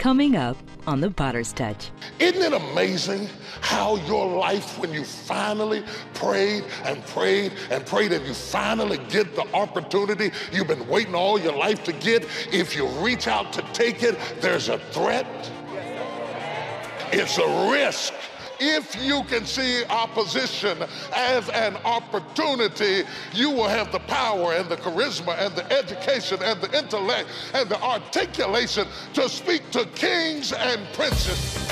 Coming 0.00 0.34
up 0.34 0.56
on 0.86 1.02
the 1.02 1.10
Potter's 1.10 1.52
Touch. 1.52 1.90
Isn't 2.18 2.40
it 2.40 2.54
amazing 2.54 3.28
how 3.60 3.96
your 4.06 4.26
life, 4.26 4.78
when 4.78 4.94
you 4.94 5.04
finally 5.04 5.84
prayed 6.14 6.64
and 6.86 7.04
prayed 7.08 7.52
and 7.70 7.84
prayed 7.84 8.10
and 8.12 8.26
you 8.26 8.32
finally 8.32 8.96
get 9.10 9.36
the 9.36 9.44
opportunity 9.52 10.30
you've 10.52 10.68
been 10.68 10.88
waiting 10.88 11.14
all 11.14 11.38
your 11.38 11.54
life 11.54 11.84
to 11.84 11.92
get, 11.92 12.26
if 12.50 12.74
you 12.74 12.86
reach 13.04 13.28
out 13.28 13.52
to 13.52 13.60
take 13.74 14.02
it, 14.02 14.18
there's 14.40 14.70
a 14.70 14.78
threat, 14.78 15.26
it's 17.12 17.36
a 17.36 17.70
risk 17.70 18.14
if 18.60 18.94
you 19.02 19.22
can 19.24 19.46
see 19.46 19.84
opposition 19.86 20.78
as 21.14 21.48
an 21.50 21.76
opportunity, 21.84 23.02
you 23.32 23.50
will 23.50 23.68
have 23.68 23.90
the 23.90 24.00
power 24.00 24.52
and 24.52 24.68
the 24.68 24.76
charisma 24.76 25.38
and 25.38 25.54
the 25.56 25.72
education 25.72 26.38
and 26.42 26.60
the 26.60 26.78
intellect 26.78 27.28
and 27.54 27.68
the 27.68 27.80
articulation 27.82 28.86
to 29.14 29.28
speak 29.28 29.68
to 29.70 29.86
kings 29.94 30.52
and 30.52 30.80
princes. 30.92 31.69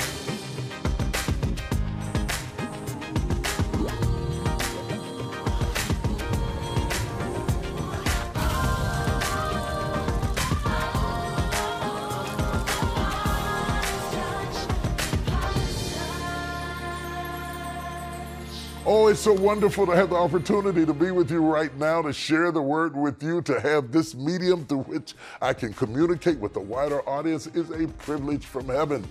Oh, 18.91 19.05
it's 19.05 19.19
so 19.19 19.33
wonderful 19.33 19.85
to 19.85 19.91
have 19.91 20.09
the 20.09 20.15
opportunity 20.15 20.83
to 20.83 20.95
be 20.95 21.11
with 21.11 21.29
you 21.29 21.41
right 21.41 21.71
now, 21.77 22.01
to 22.01 22.11
share 22.11 22.51
the 22.51 22.63
word 22.63 22.97
with 22.97 23.21
you, 23.21 23.39
to 23.43 23.59
have 23.59 23.91
this 23.91 24.15
medium 24.15 24.65
through 24.65 24.79
which 24.79 25.13
I 25.43 25.53
can 25.53 25.73
communicate 25.73 26.39
with 26.39 26.55
a 26.55 26.59
wider 26.59 27.07
audience 27.07 27.45
is 27.45 27.69
a 27.69 27.87
privilege 27.87 28.47
from 28.47 28.65
heaven. 28.65 29.07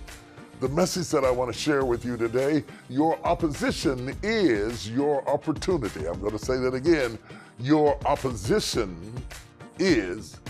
The 0.59 0.67
message 0.67 1.07
that 1.11 1.23
I 1.23 1.31
want 1.31 1.53
to 1.53 1.57
share 1.57 1.85
with 1.85 2.03
you 2.03 2.17
today 2.17 2.65
your 2.89 3.25
opposition 3.25 4.13
is 4.21 4.91
your 4.91 5.25
opportunity. 5.29 6.09
I'm 6.09 6.19
going 6.19 6.37
to 6.37 6.45
say 6.45 6.57
that 6.57 6.73
again. 6.73 7.17
Your 7.57 7.97
opposition 8.05 9.13
is 9.79 10.41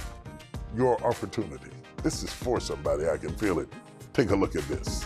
your 0.76 1.00
opportunity. 1.06 1.70
This 2.02 2.24
is 2.24 2.34
for 2.34 2.60
somebody, 2.60 3.08
I 3.08 3.18
can 3.18 3.36
feel 3.36 3.60
it. 3.60 3.72
Take 4.12 4.32
a 4.32 4.36
look 4.36 4.56
at 4.56 4.68
this. 4.68 5.06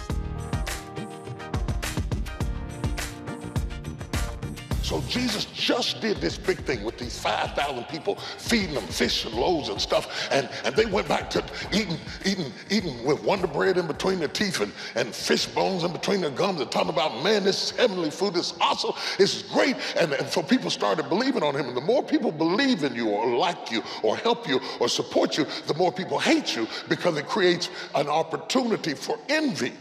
So 4.84 5.02
Jesus 5.08 5.45
just 5.45 6.02
did 6.02 6.17
this 6.17 6.38
big 6.38 6.58
thing 6.59 6.84
with 6.84 6.98
these 6.98 7.17
5,000 7.17 7.86
people, 7.86 8.16
feeding 8.16 8.76
them 8.76 8.86
fish 8.86 9.23
and 9.23 9.34
loaves 9.34 9.70
and 9.70 9.80
stuff. 9.80 10.28
And, 10.30 10.50
and 10.66 10.75
they 10.75 10.86
went 10.86 11.08
back 11.08 11.30
to 11.31 11.44
eating, 11.72 11.98
eating, 12.25 12.52
eating 12.70 13.06
with 13.06 13.23
Wonder 13.23 13.48
Bread 13.48 13.78
in 13.78 13.88
between 13.88 14.20
their 14.20 14.28
teeth 14.28 14.59
and, 14.59 14.73
and 14.95 15.16
fish 15.16 15.45
bones 15.45 15.86
in 15.86 15.94
between 15.94 16.20
their 16.20 16.31
gums 16.31 16.59
and 16.59 16.70
talking 16.70 16.90
about, 16.90 17.23
man, 17.23 17.45
this 17.45 17.72
is 17.72 17.78
heavenly 17.78 18.12
food. 18.12 18.36
Is 18.36 18.53
awesome. 18.59 18.92
Is 19.20 19.44
great. 19.53 19.78
And, 19.98 20.12
and 20.12 20.28
so 20.28 20.44
people 20.44 20.70
started 20.70 21.08
believing 21.08 21.44
on 21.44 21.56
him. 21.56 21.70
And 21.70 21.78
the 21.78 21.81
more 21.81 22.03
people 22.03 22.34
believe 22.34 22.84
in 22.84 22.94
you 22.94 23.08
or 23.08 23.38
like 23.38 23.72
you 23.72 23.84
or 24.02 24.18
help 24.18 24.50
you 24.50 24.59
or 24.81 24.90
support 24.90 25.38
you, 25.38 25.45
the 25.66 25.75
more 25.75 25.94
people 25.94 26.20
hate 26.20 26.58
you 26.58 26.68
because 26.90 27.18
it 27.18 27.28
creates 27.28 27.70
an 27.95 28.09
opportunity 28.09 28.95
for 28.95 29.18
envy. 29.30 29.72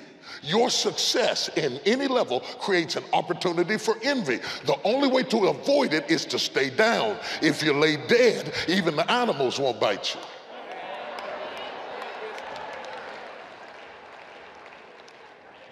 Your 0.43 0.71
success 0.71 1.49
in 1.57 1.79
any 1.87 2.09
level 2.09 2.41
creates 2.59 2.97
an 2.97 3.05
opportunity 3.13 3.79
for 3.79 3.97
envy. 4.03 4.41
The 4.65 4.77
only 4.85 5.09
way 5.09 5.23
to 5.25 5.49
avoid 5.49 5.93
it 5.93 6.11
is 6.11 6.25
to 6.27 6.39
stay 6.39 6.71
down. 6.71 7.17
If 7.41 7.63
you 7.63 7.73
lay 7.73 7.97
dead, 8.07 8.53
even 8.69 8.97
the 8.97 9.11
animals 9.11 9.59
won't 9.59 9.81
bite 9.81 10.15
you. 10.15 10.21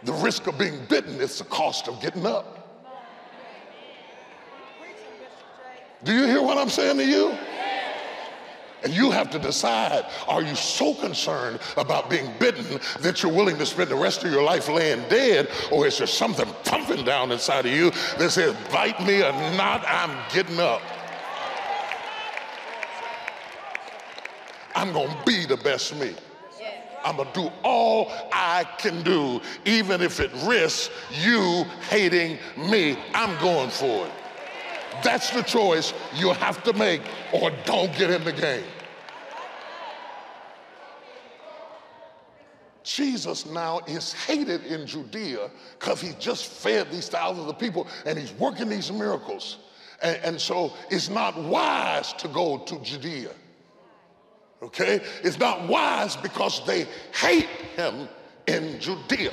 The 0.03 0.13
risk 0.15 0.47
of 0.47 0.59
being 0.59 0.85
bitten 0.89 1.21
is 1.21 1.39
the 1.39 1.45
cost 1.45 1.89
of 1.89 2.01
getting 2.01 2.25
up. 2.25 2.57
Do 6.03 6.15
you 6.15 6.25
hear 6.27 6.41
what 6.41 6.57
I'm 6.57 6.71
saying 6.71 6.97
to 6.97 7.05
you? 7.05 7.37
And 8.83 8.95
you 8.95 9.11
have 9.11 9.31
to 9.31 9.39
decide 9.39 10.07
are 10.29 10.43
you 10.43 10.55
so 10.55 10.95
concerned 10.95 11.61
about 11.77 12.09
being 12.09 12.31
bitten 12.39 12.81
that 13.01 13.23
you're 13.23 13.33
willing 13.33 13.59
to 13.59 13.67
spend 13.67 13.91
the 13.91 13.97
rest 13.97 14.25
of 14.25 14.33
your 14.33 14.43
life 14.43 14.69
laying 14.69 15.07
dead, 15.09 15.49
or 15.71 15.87
is 15.87 15.99
there 15.99 16.07
something 16.07 16.47
pumping 16.65 17.05
down 17.05 17.33
inside 17.33 17.67
of 17.67 17.73
you 17.73 17.91
that 18.19 18.31
says, 18.31 18.57
bite 18.73 19.01
me 19.05 19.23
or 19.23 19.33
not, 19.57 19.85
I'm 19.87 20.17
getting 20.33 20.59
up? 20.59 20.83
I'm 24.75 24.93
going 24.93 25.09
to 25.09 25.25
be 25.27 25.45
the 25.47 25.57
best 25.59 25.95
me. 25.97 26.15
I'm 27.05 27.17
going 27.17 27.29
to 27.29 27.35
do 27.35 27.51
all 27.63 28.13
I 28.33 28.65
can 28.79 29.03
do, 29.03 29.41
even 29.65 30.01
if 30.03 30.21
it 30.21 30.31
risks 30.45 30.91
you 31.23 31.65
hating 31.89 32.39
me. 32.57 32.99
I'm 33.15 33.41
going 33.41 33.71
for 33.71 34.07
it. 34.07 34.13
That's 35.03 35.31
the 35.31 35.43
choice 35.43 35.95
you 36.15 36.31
have 36.31 36.63
to 36.65 36.73
make, 36.73 37.03
or 37.33 37.51
don't 37.65 37.97
get 37.97 38.11
in 38.11 38.25
the 38.25 38.33
game. 38.33 38.65
Jesus 42.83 43.47
now 43.47 43.81
is 43.87 44.13
hated 44.13 44.65
in 44.67 44.87
Judea 44.87 45.51
because 45.79 46.01
he 46.01 46.13
just 46.19 46.47
fed 46.47 46.91
these 46.91 47.09
thousands 47.09 47.49
of 47.49 47.59
people 47.59 47.87
and 48.05 48.19
he's 48.19 48.33
working 48.33 48.69
these 48.69 48.91
miracles. 48.91 49.59
And, 50.03 50.19
and, 50.25 50.41
so 50.41 50.73
it's 50.91 51.09
not 51.09 51.37
wise 51.37 52.13
to 52.15 52.29
go 52.29 52.59
to 52.59 52.79
Judea. 52.81 53.31
Okay? 54.63 55.01
It's 55.23 55.39
not 55.39 55.69
wise 55.69 56.17
because 56.17 56.65
they 56.67 56.87
hate 57.15 57.49
him 57.77 58.09
in 58.47 58.81
Judea. 58.81 59.33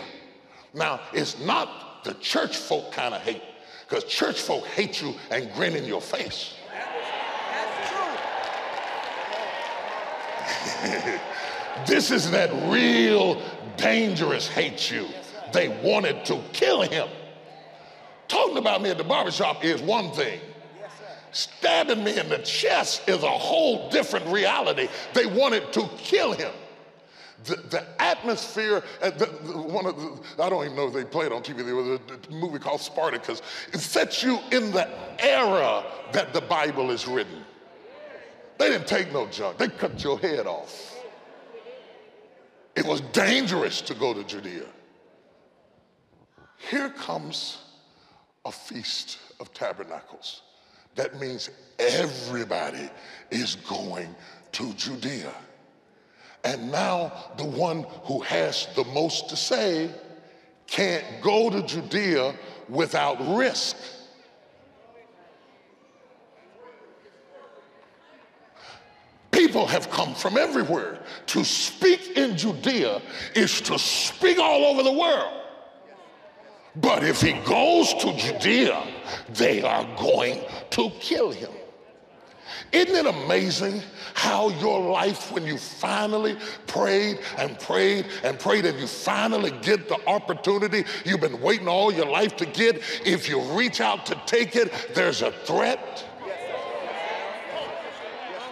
Now, 0.74 1.00
it's 1.14 1.40
not 1.40 2.04
the 2.04 2.14
church 2.16 2.58
folk 2.58 2.92
kind 2.92 3.14
of 3.14 3.22
hate. 3.22 3.42
Because 3.88 4.04
church 4.04 4.42
folk 4.42 4.66
hate 4.68 5.02
you 5.02 5.16
and 5.32 5.52
grin 5.54 5.76
in 5.76 5.86
your 5.86 6.02
face. 6.02 6.56
this 11.86 12.12
is 12.12 12.30
that 12.32 12.52
real 12.70 13.42
dangerous 13.78 14.48
hate 14.48 14.92
you. 14.92 15.08
They 15.54 15.70
wanted 15.82 16.26
to 16.26 16.42
kill 16.52 16.82
him. 16.82 17.08
Talking 18.28 18.58
about 18.58 18.82
me 18.82 18.90
at 18.90 18.98
the 18.98 19.06
barbershop 19.06 19.64
is 19.64 19.82
one 19.82 20.12
thing. 20.12 20.42
Stabbing 21.32 22.04
me 22.04 22.20
in 22.20 22.28
the 22.28 22.40
chest 22.40 23.08
is 23.08 23.24
a 23.24 23.30
whole 23.30 23.90
different 23.90 24.26
reality. 24.28 24.90
They 25.14 25.28
wanted 25.28 25.72
to 25.74 25.88
kill 25.98 26.34
him 26.34 26.52
the, 27.44 27.56
the 27.56 28.02
atmosphere, 28.02 28.84
the, 29.02 29.30
the, 29.44 29.58
one 29.58 29.86
of 29.86 29.96
the, 29.98 30.44
I 30.44 30.50
don't 30.50 30.66
even 30.66 30.76
know 30.76 30.88
if 30.88 30.94
they 30.94 31.04
played 31.04 31.32
on 31.32 31.44
TV, 31.44 31.66
there 31.66 31.76
was 31.76 31.88
a, 31.88 32.02
a 32.14 32.34
movie 32.34 32.60
called 32.60 32.82
Spartacus. 32.82 33.42
It 33.74 33.80
sets 33.80 34.24
you 34.24 34.40
in 34.52 34.72
the 34.72 34.88
era 35.20 35.86
that 36.12 36.34
the 36.34 36.42
Bible 36.42 36.92
is 36.92 37.08
written. 37.08 37.44
They 38.58 38.70
didn't 38.70 38.88
take 38.88 39.14
no 39.14 39.28
junk, 39.28 39.58
they 39.58 39.68
cut 39.68 40.04
your 40.04 40.18
head 40.20 40.48
off. 40.48 40.96
It 42.76 42.86
was 42.86 43.02
dangerous 43.02 43.82
to 43.82 43.96
go 43.96 44.14
to 44.14 44.24
Judea. 44.24 44.66
Here 46.70 46.90
comes 46.90 47.60
a 48.46 48.52
feast 48.52 49.18
of 49.40 49.54
tabernacles. 49.54 50.42
That 50.96 51.20
means 51.20 51.50
everybody 51.80 52.90
is 53.30 53.56
going 53.56 54.16
to 54.54 54.74
Judea. 54.74 55.32
And 56.48 56.72
now 56.72 57.12
the 57.36 57.44
one 57.44 57.86
who 58.04 58.22
has 58.22 58.70
the 58.74 58.86
most 58.86 59.28
to 59.30 59.36
say 59.36 59.92
can't 60.66 61.04
go 61.22 61.50
to 61.50 61.62
Judea 61.62 62.36
without 62.70 63.18
risk. 63.36 63.76
People 69.30 69.68
have 69.68 69.90
come 69.92 70.16
from 70.16 70.38
everywhere. 70.38 71.00
To 71.28 71.44
speak 71.44 72.16
in 72.16 72.38
Judea 72.38 73.02
is 73.36 73.60
to 73.62 73.78
speak 73.78 74.40
all 74.40 74.68
over 74.68 74.84
the 74.84 74.92
world. 74.94 75.42
But 76.78 77.04
if 77.04 77.20
he 77.20 77.34
goes 77.44 77.94
to 77.96 78.16
Judea, 78.16 78.88
they 79.34 79.62
are 79.64 79.86
going 79.98 80.46
to 80.70 80.92
kill 81.02 81.30
him. 81.32 81.52
Isn't 82.72 82.96
it 82.96 83.06
amazing 83.06 83.82
how 84.14 84.50
your 84.50 84.80
life, 84.92 85.32
when 85.32 85.46
you 85.46 85.58
finally 85.58 86.38
prayed 86.66 87.20
and 87.38 87.60
prayed 87.60 88.08
and 88.24 88.40
prayed 88.40 88.66
and 88.66 88.80
you 88.80 88.88
finally 88.88 89.52
get 89.62 89.88
the 89.88 90.00
opportunity 90.08 90.84
you've 91.06 91.22
been 91.22 91.42
waiting 91.42 91.68
all 91.68 91.92
your 91.92 92.08
life 92.08 92.36
to 92.38 92.46
get, 92.46 92.82
if 93.06 93.30
you 93.30 93.42
reach 93.58 93.82
out 93.82 94.06
to 94.08 94.22
take 94.26 94.56
it, 94.56 94.72
there's 94.94 95.22
a 95.22 95.32
threat? 95.32 96.06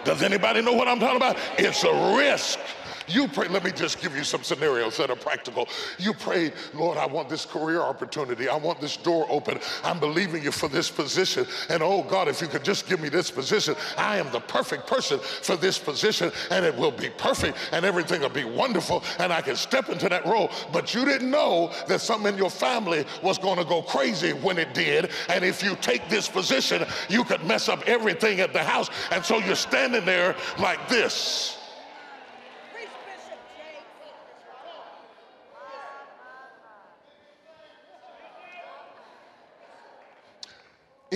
Does 0.04 0.22
anybody 0.22 0.62
know 0.62 0.72
what 0.72 0.86
I'm 0.86 1.00
talking 1.00 1.16
about? 1.16 1.36
It's 1.58 1.82
a 1.82 2.16
risk. 2.16 2.60
You 3.08 3.28
pray, 3.28 3.48
let 3.48 3.64
me 3.64 3.70
just 3.70 4.00
give 4.00 4.16
you 4.16 4.24
some 4.24 4.42
scenarios 4.42 4.96
that 4.96 5.10
are 5.10 5.16
practical. 5.16 5.68
You 5.98 6.12
prayed, 6.12 6.52
Lord, 6.74 6.98
I 6.98 7.06
want 7.06 7.28
this 7.28 7.44
career 7.44 7.80
opportunity. 7.80 8.48
I 8.48 8.56
want 8.56 8.80
this 8.80 8.96
door 8.96 9.26
open. 9.28 9.60
I'm 9.84 10.00
believing 10.00 10.42
you 10.42 10.50
for 10.50 10.68
this 10.68 10.90
position. 10.90 11.46
And 11.68 11.82
oh 11.82 12.02
God, 12.02 12.28
if 12.28 12.40
you 12.40 12.48
could 12.48 12.64
just 12.64 12.88
give 12.88 13.00
me 13.00 13.08
this 13.08 13.30
position, 13.30 13.76
I 13.96 14.18
am 14.18 14.30
the 14.32 14.40
perfect 14.40 14.86
person 14.86 15.18
for 15.20 15.56
this 15.56 15.78
position 15.78 16.32
and 16.50 16.64
it 16.64 16.76
will 16.76 16.90
be 16.90 17.10
perfect 17.10 17.58
and 17.72 17.84
everything 17.84 18.22
will 18.22 18.28
be 18.28 18.44
wonderful 18.44 19.04
and 19.18 19.32
I 19.32 19.40
can 19.40 19.56
step 19.56 19.88
into 19.88 20.08
that 20.08 20.26
role. 20.26 20.50
But 20.72 20.94
you 20.94 21.04
didn't 21.04 21.30
know 21.30 21.72
that 21.88 22.00
something 22.00 22.32
in 22.32 22.38
your 22.38 22.50
family 22.50 23.04
was 23.22 23.38
going 23.38 23.58
to 23.58 23.64
go 23.64 23.82
crazy 23.82 24.32
when 24.32 24.58
it 24.58 24.74
did. 24.74 25.10
And 25.28 25.44
if 25.44 25.62
you 25.62 25.76
take 25.76 26.08
this 26.08 26.28
position, 26.28 26.84
you 27.08 27.24
could 27.24 27.44
mess 27.44 27.68
up 27.68 27.82
everything 27.86 28.40
at 28.40 28.52
the 28.52 28.62
house. 28.62 28.90
And 29.12 29.24
so 29.24 29.38
you're 29.38 29.54
standing 29.54 30.04
there 30.04 30.34
like 30.58 30.88
this. 30.88 31.56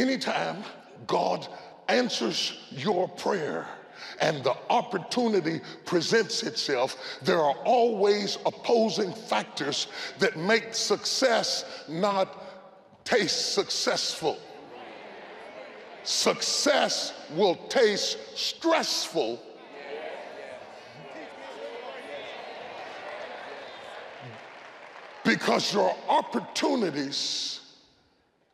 Anytime 0.00 0.64
God 1.06 1.46
answers 1.88 2.58
your 2.70 3.06
prayer 3.06 3.66
and 4.18 4.42
the 4.42 4.56
opportunity 4.70 5.60
presents 5.84 6.42
itself, 6.42 6.96
there 7.20 7.38
are 7.38 7.54
always 7.66 8.38
opposing 8.46 9.12
factors 9.12 9.88
that 10.18 10.38
make 10.38 10.74
success 10.74 11.84
not 11.86 13.04
taste 13.04 13.52
successful. 13.52 14.38
Success 16.02 17.12
will 17.34 17.56
taste 17.68 18.16
stressful 18.38 19.38
because 25.24 25.74
your 25.74 25.94
opportunities 26.08 27.60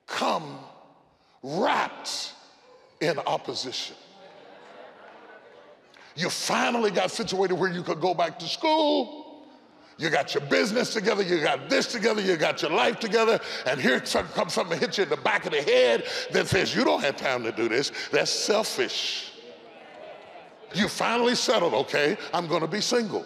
come 0.09 0.56
wrapped 1.43 2.33
in 3.01 3.19
opposition. 3.21 3.97
You 6.15 6.31
finally 6.31 6.91
got 6.91 7.11
situated 7.11 7.55
where 7.55 7.71
you 7.71 7.83
could 7.83 8.01
go 8.01 8.15
back 8.15 8.39
to 8.39 8.47
school. 8.47 9.27
You 9.99 10.11
got 10.11 10.35
your 10.35 10.45
business 10.45 10.93
together, 10.93 11.23
you 11.23 11.41
got 11.41 11.71
this 11.71 11.87
together, 11.87 12.21
you 12.21 12.37
got 12.37 12.61
your 12.61 12.71
life 12.71 13.01
together, 13.01 13.41
and 13.65 13.81
here 13.81 13.99
comes 14.01 14.53
something 14.53 14.79
hit 14.79 14.99
you 14.99 15.05
in 15.05 15.09
the 15.09 15.17
back 15.17 15.47
of 15.47 15.53
the 15.53 15.63
head 15.63 16.05
that 16.33 16.49
says, 16.49 16.75
You 16.75 16.85
don't 16.85 17.01
have 17.01 17.17
time 17.17 17.43
to 17.45 17.53
do 17.53 17.67
this. 17.67 17.93
That's 18.13 18.31
selfish. 18.31 19.33
You 20.75 20.89
finally 20.89 21.35
settled, 21.35 21.73
okay, 21.73 22.19
I'm 22.35 22.47
gonna 22.47 22.67
be 22.67 22.83
single. 22.83 23.25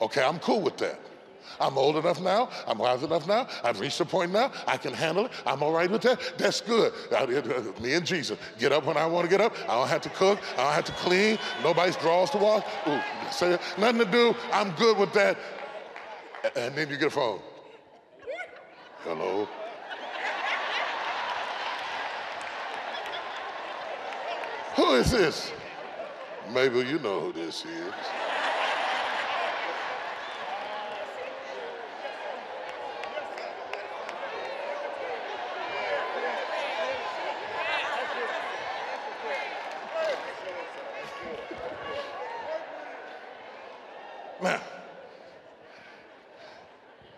Okay, 0.00 0.22
I'm 0.22 0.38
cool 0.38 0.60
with 0.60 0.78
that. 0.78 0.98
I'm 1.60 1.76
old 1.76 1.96
enough 1.96 2.20
now. 2.20 2.50
I'm 2.66 2.78
wise 2.78 3.02
enough 3.02 3.26
now. 3.26 3.48
I've 3.64 3.80
reached 3.80 4.00
a 4.00 4.04
point 4.04 4.32
now. 4.32 4.52
I 4.66 4.76
can 4.76 4.92
handle 4.92 5.26
it. 5.26 5.32
I'm 5.46 5.62
all 5.62 5.72
right 5.72 5.90
with 5.90 6.02
that. 6.02 6.20
That's 6.38 6.60
good. 6.60 6.92
Uh, 7.12 7.26
me 7.80 7.94
and 7.94 8.06
Jesus. 8.06 8.38
Get 8.58 8.72
up 8.72 8.84
when 8.84 8.96
I 8.96 9.06
want 9.06 9.24
to 9.24 9.30
get 9.30 9.40
up. 9.40 9.54
I 9.68 9.74
don't 9.74 9.88
have 9.88 10.02
to 10.02 10.10
cook. 10.10 10.38
I 10.54 10.64
don't 10.64 10.72
have 10.72 10.84
to 10.84 10.92
clean. 10.92 11.38
Nobody's 11.62 11.96
drawers 11.96 12.30
to 12.30 12.38
wash. 12.38 12.64
Ooh, 12.86 13.00
say 13.30 13.58
nothing 13.78 13.98
to 13.98 14.04
do. 14.04 14.34
I'm 14.52 14.70
good 14.72 14.98
with 14.98 15.12
that. 15.14 15.36
And 16.56 16.74
then 16.74 16.88
you 16.88 16.96
get 16.96 17.08
a 17.08 17.10
phone. 17.10 17.40
Hello. 19.04 19.48
Who 24.76 24.94
is 24.94 25.10
this? 25.10 25.52
Maybe 26.52 26.78
you 26.80 26.98
know 27.00 27.20
who 27.20 27.32
this 27.32 27.64
is. 27.64 27.92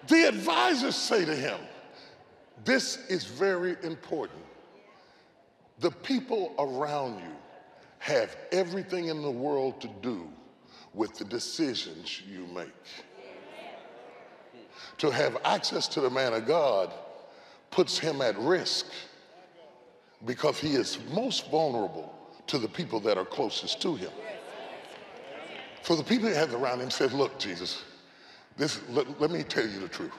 The 0.09 0.29
advisors 0.29 0.97
say 0.97 1.25
to 1.25 1.35
him, 1.35 1.59
This 2.65 2.99
is 3.09 3.25
very 3.25 3.77
important. 3.83 4.41
The 5.81 5.91
people 5.91 6.55
around 6.59 7.21
you 7.21 7.37
have 7.99 8.37
everything 8.53 9.07
in 9.09 9.23
the 9.23 9.31
world 9.31 9.81
to 9.81 9.89
do 10.03 10.29
with 10.95 11.15
the 11.17 11.25
decisions 11.25 12.23
you 12.29 12.47
make. 12.47 12.69
To 14.99 15.11
have 15.11 15.39
access 15.45 15.89
to 15.89 16.01
the 16.01 16.11
man 16.11 16.35
of 16.35 16.47
God 16.47 16.93
puts 17.71 17.99
him 17.99 18.21
at 18.21 18.39
risk 18.39 18.87
because 20.27 20.59
he 20.59 20.75
is 20.75 20.99
most 21.13 21.51
vulnerable 21.51 22.15
to 22.47 22.59
the 22.59 22.69
people 22.69 23.01
that 23.01 23.17
are 23.17 23.25
closest 23.25 23.81
to 23.83 23.95
him. 23.95 24.11
So 25.83 25.95
the 25.95 26.05
people 26.05 26.29
he 26.29 26.35
had 26.35 26.53
around 26.53 26.81
him 26.81 26.91
said, 26.91 27.13
Look, 27.13 27.39
Jesus, 27.39 27.83
this, 28.61 28.81
let, 28.91 29.21
let 29.21 29.31
me 29.31 29.43
tell 29.43 29.67
you 29.67 29.81
the 29.81 29.89
truth. 29.89 30.13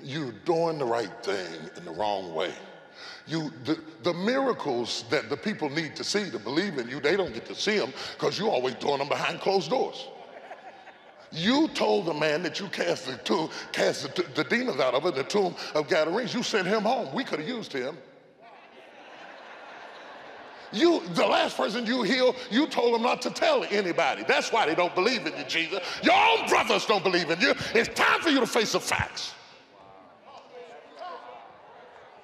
You're 0.00 0.32
doing 0.44 0.78
the 0.78 0.84
right 0.84 1.10
thing 1.22 1.70
in 1.76 1.84
the 1.84 1.90
wrong 1.90 2.34
way. 2.34 2.52
You, 3.26 3.50
the, 3.64 3.78
the 4.02 4.12
miracles 4.12 5.04
that 5.10 5.30
the 5.30 5.36
people 5.36 5.70
need 5.70 5.96
to 5.96 6.04
see 6.04 6.30
to 6.30 6.38
believe 6.38 6.78
in 6.78 6.88
you, 6.88 7.00
they 7.00 7.16
don't 7.16 7.32
get 7.32 7.46
to 7.46 7.54
see 7.54 7.78
them 7.78 7.92
because 8.12 8.38
you're 8.38 8.50
always 8.50 8.74
doing 8.74 8.98
them 8.98 9.08
behind 9.08 9.40
closed 9.40 9.70
doors. 9.70 10.08
You 11.30 11.68
told 11.68 12.06
the 12.06 12.14
man 12.14 12.42
that 12.42 12.60
you 12.60 12.68
cast 12.68 13.06
the, 13.06 13.16
tomb, 13.18 13.50
cast 13.72 14.14
the, 14.14 14.22
the 14.34 14.44
demons 14.44 14.80
out 14.80 14.94
of 14.94 15.06
it, 15.06 15.14
the 15.14 15.24
tomb 15.24 15.54
of 15.74 15.88
Gadarenes. 15.88 16.34
You 16.34 16.42
sent 16.42 16.66
him 16.66 16.82
home. 16.82 17.14
We 17.14 17.24
could 17.24 17.38
have 17.38 17.48
used 17.48 17.72
him. 17.72 17.96
You, 20.72 21.02
the 21.14 21.26
last 21.26 21.56
person 21.56 21.86
you 21.86 22.02
healed, 22.02 22.36
you 22.50 22.66
told 22.66 22.94
them 22.94 23.02
not 23.02 23.22
to 23.22 23.30
tell 23.30 23.64
anybody. 23.64 24.24
That's 24.26 24.52
why 24.52 24.66
they 24.66 24.74
don't 24.74 24.94
believe 24.94 25.26
in 25.26 25.36
you, 25.36 25.44
Jesus. 25.44 25.80
Your 26.02 26.14
own 26.14 26.48
brothers 26.48 26.84
don't 26.84 27.02
believe 27.02 27.30
in 27.30 27.40
you. 27.40 27.54
It's 27.74 27.88
time 27.98 28.20
for 28.20 28.28
you 28.28 28.40
to 28.40 28.46
face 28.46 28.72
the 28.72 28.80
facts. 28.80 29.34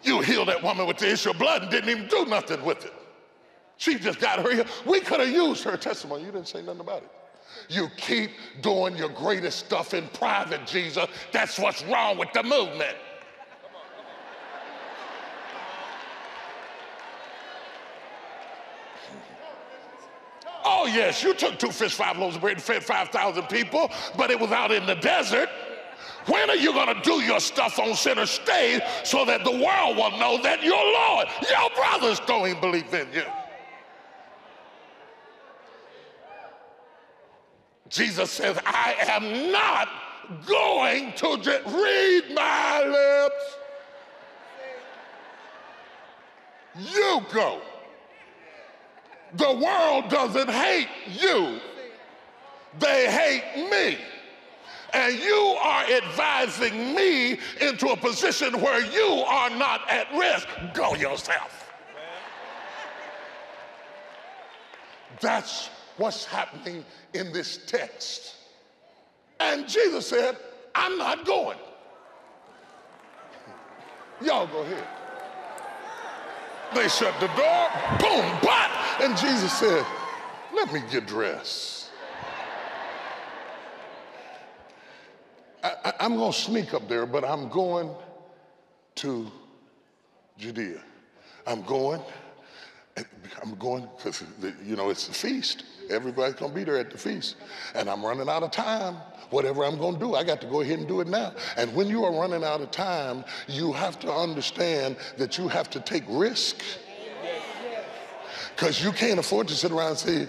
You 0.03 0.21
healed 0.21 0.49
that 0.49 0.63
woman 0.63 0.87
with 0.87 0.99
the 0.99 1.11
issue 1.11 1.31
of 1.31 1.39
blood 1.39 1.63
and 1.63 1.71
didn't 1.71 1.89
even 1.89 2.09
do 2.09 2.27
nothing 2.27 2.63
with 2.63 2.85
it. 2.85 2.93
She 3.79 3.99
just 3.99 4.21
got 4.21 4.41
her 4.41 4.53
here. 4.53 4.67
We 4.87 5.01
could 5.01 5.21
have 5.21 5.31
used 5.31 5.65
her 5.65 5.77
testimony. 5.77 6.25
You 6.25 6.33
didn't 6.33 6.49
say 6.49 6.63
nothing 6.63 6.81
about 6.81 7.03
it. 7.03 7.11
You 7.69 7.89
keep 7.97 8.31
doing 8.61 8.97
your 8.97 9.09
greatest 9.09 9.59
stuff 9.61 9.95
in 9.95 10.07
private, 10.09 10.67
Jesus. 10.67 11.07
That's 11.33 11.59
what's 11.59 11.83
wrong 11.85 12.19
with 12.19 12.33
the 12.33 12.43
movement. 12.43 12.97
Oh, 20.85 20.87
yes, 20.87 21.23
you 21.23 21.33
took 21.33 21.59
two 21.59 21.71
fish, 21.71 21.95
five 21.95 22.19
loaves 22.19 22.37
of 22.37 22.43
bread, 22.43 22.57
and 22.57 22.63
fed 22.63 22.85
5,000 22.85 23.45
people, 23.45 23.91
but 24.19 24.31
it 24.31 24.39
was 24.39 24.53
out 24.53 24.71
in 24.71 24.85
the 24.85 24.97
desert. 24.97 25.49
When 26.27 26.51
are 26.51 26.57
you 26.57 26.75
going 26.75 26.95
to 26.95 27.01
do 27.01 27.23
your 27.23 27.41
stuff 27.41 27.79
on 27.79 27.95
center 27.95 28.27
stage 28.27 28.83
so 29.03 29.25
that 29.25 29.45
the 29.45 29.51
world 29.51 29.97
will 29.97 30.11
know 30.19 30.43
that 30.43 30.63
you're 30.63 30.77
Lord? 30.77 31.29
Your 31.49 31.71
brothers 31.71 32.21
don't 32.27 32.47
even 32.49 32.61
believe 32.61 32.93
in 32.93 33.09
you. 33.15 33.23
Jesus 37.89 38.31
says, 38.31 38.59
I 38.67 38.95
am 39.09 39.53
not 39.53 39.89
going 40.47 41.15
to 41.15 41.39
just 41.39 41.65
read 41.65 42.35
my 42.35 43.23
lips. 46.77 46.93
You 46.93 47.25
go. 47.33 47.63
The 49.37 49.53
world 49.53 50.09
doesn't 50.11 50.51
hate 50.51 50.89
you, 51.09 51.61
they 52.79 53.11
hate 53.11 53.71
me. 53.71 53.99
And 54.93 55.19
you 55.19 55.57
are 55.61 55.85
advising 55.87 56.95
me 56.95 57.33
into 57.61 57.89
a 57.89 57.97
position 57.97 58.61
where 58.61 58.81
you 58.81 59.25
are 59.27 59.51
not 59.51 59.91
at 59.91 60.07
risk. 60.15 60.47
Go 60.73 60.95
yourself. 60.95 61.73
That's 65.21 65.69
what's 65.97 66.25
happening 66.25 66.85
in 67.13 67.33
this 67.33 67.59
text. 67.67 68.37
And 69.41 69.69
Jesus 69.69 70.07
said, 70.07 70.37
I'm 70.77 70.97
not 70.97 71.25
going. 71.25 71.59
Y'all 74.21 74.47
go 74.47 74.63
ahead. 74.63 74.87
They 76.75 76.89
shut 76.89 77.15
the 77.21 77.27
door, 77.29 77.69
boom, 78.01 78.39
but, 78.43 78.71
and 79.01 79.17
Jesus 79.17 79.53
said, 79.53 79.85
Let 80.55 80.73
me 80.73 80.83
get 80.91 81.07
dressed. 81.07 81.91
I, 85.63 85.95
am 86.01 86.17
going 86.17 86.31
to 86.31 86.39
sneak 86.39 86.75
up 86.75 86.89
there, 86.89 87.07
but 87.07 87.25
I'm 87.25 87.49
going 87.49 87.91
to 88.97 89.31
Judea. 90.39 90.81
I'm 91.47 91.63
going. 91.63 92.01
I'm 93.43 93.57
going 93.57 93.89
because 93.97 94.23
you 94.65 94.77
know 94.77 94.91
it's 94.91 95.09
a 95.09 95.13
feast. 95.13 95.65
Everybody's 95.91 96.35
gonna 96.35 96.55
be 96.55 96.65
there 96.65 96.79
at 96.79 96.91
the 96.91 96.99
feast, 96.99 97.37
and 97.75 97.91
I'm 97.91 98.05
running 98.05 98.29
out 98.29 98.43
of 98.43 98.53
time. 98.53 98.97
Whatever 99.31 99.65
I'm 99.65 99.79
gonna 99.79 99.99
do, 99.99 100.15
I 100.15 100.23
got 100.23 100.41
to 100.43 100.47
go 100.47 100.61
ahead 100.61 100.79
and 100.79 100.87
do 100.87 101.01
it 101.01 101.09
now. 101.09 101.35
And 101.57 101.75
when 101.75 101.89
you 101.89 102.05
are 102.05 102.13
running 102.13 102.45
out 102.45 102.61
of 102.61 102.71
time, 102.71 103.25
you 103.49 103.73
have 103.73 103.99
to 104.01 104.13
understand 104.13 104.97
that 105.19 105.39
you 105.39 105.49
have 105.49 105.69
to 105.71 105.81
take 105.81 106.05
risk. 106.09 106.63
Because 108.55 108.83
you 108.83 108.93
can't 108.93 109.19
afford 109.19 109.49
to 109.49 109.55
sit 109.55 109.73
around 109.73 109.91
and 109.91 109.99
say, 109.99 110.29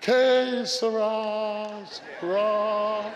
Que 0.00 0.64
sera, 0.66 1.84
sera, 1.88 3.12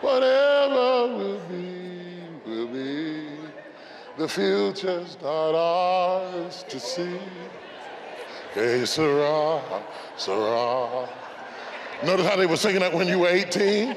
whatever 0.00 1.16
will 1.16 1.40
be, 1.48 2.20
will 2.46 2.66
be. 2.66 3.28
The 4.18 4.28
future's 4.28 5.16
not 5.22 5.54
ours 5.54 6.64
to 6.68 6.78
see. 6.78 7.18
Que 8.52 8.84
sera, 8.84 9.62
sera. 10.16 11.08
Notice 12.04 12.26
how 12.26 12.36
they 12.36 12.46
were 12.46 12.56
singing 12.56 12.80
that 12.80 12.92
when 12.92 13.08
you 13.08 13.20
were 13.20 13.28
18? 13.28 13.96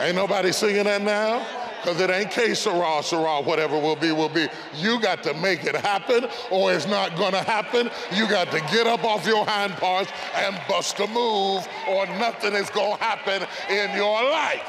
Ain't 0.00 0.14
nobody 0.14 0.52
singing 0.52 0.84
that 0.84 1.00
now? 1.00 1.44
Because 1.86 2.00
it 2.00 2.10
ain't 2.10 2.32
que 2.32 2.52
sera, 2.56 3.00
sera, 3.00 3.40
whatever 3.40 3.78
will 3.78 3.94
be, 3.94 4.10
will 4.10 4.28
be. 4.28 4.48
You 4.74 5.00
got 5.00 5.22
to 5.22 5.32
make 5.34 5.62
it 5.62 5.76
happen 5.76 6.26
or 6.50 6.72
it's 6.72 6.88
not 6.88 7.16
gonna 7.16 7.44
happen. 7.44 7.90
You 8.12 8.28
got 8.28 8.50
to 8.50 8.58
get 8.72 8.88
up 8.88 9.04
off 9.04 9.24
your 9.24 9.46
hind 9.46 9.72
parts 9.74 10.10
and 10.34 10.60
bust 10.68 10.98
a 10.98 11.06
move 11.06 11.64
or 11.88 12.06
nothing 12.18 12.54
is 12.54 12.68
gonna 12.70 12.96
happen 12.96 13.46
in 13.70 13.96
your 13.96 14.20
life. 14.24 14.66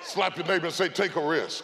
Slap 0.00 0.38
your 0.38 0.46
neighbor 0.46 0.64
and 0.64 0.74
say, 0.74 0.88
take 0.88 1.16
a 1.16 1.26
risk. 1.26 1.62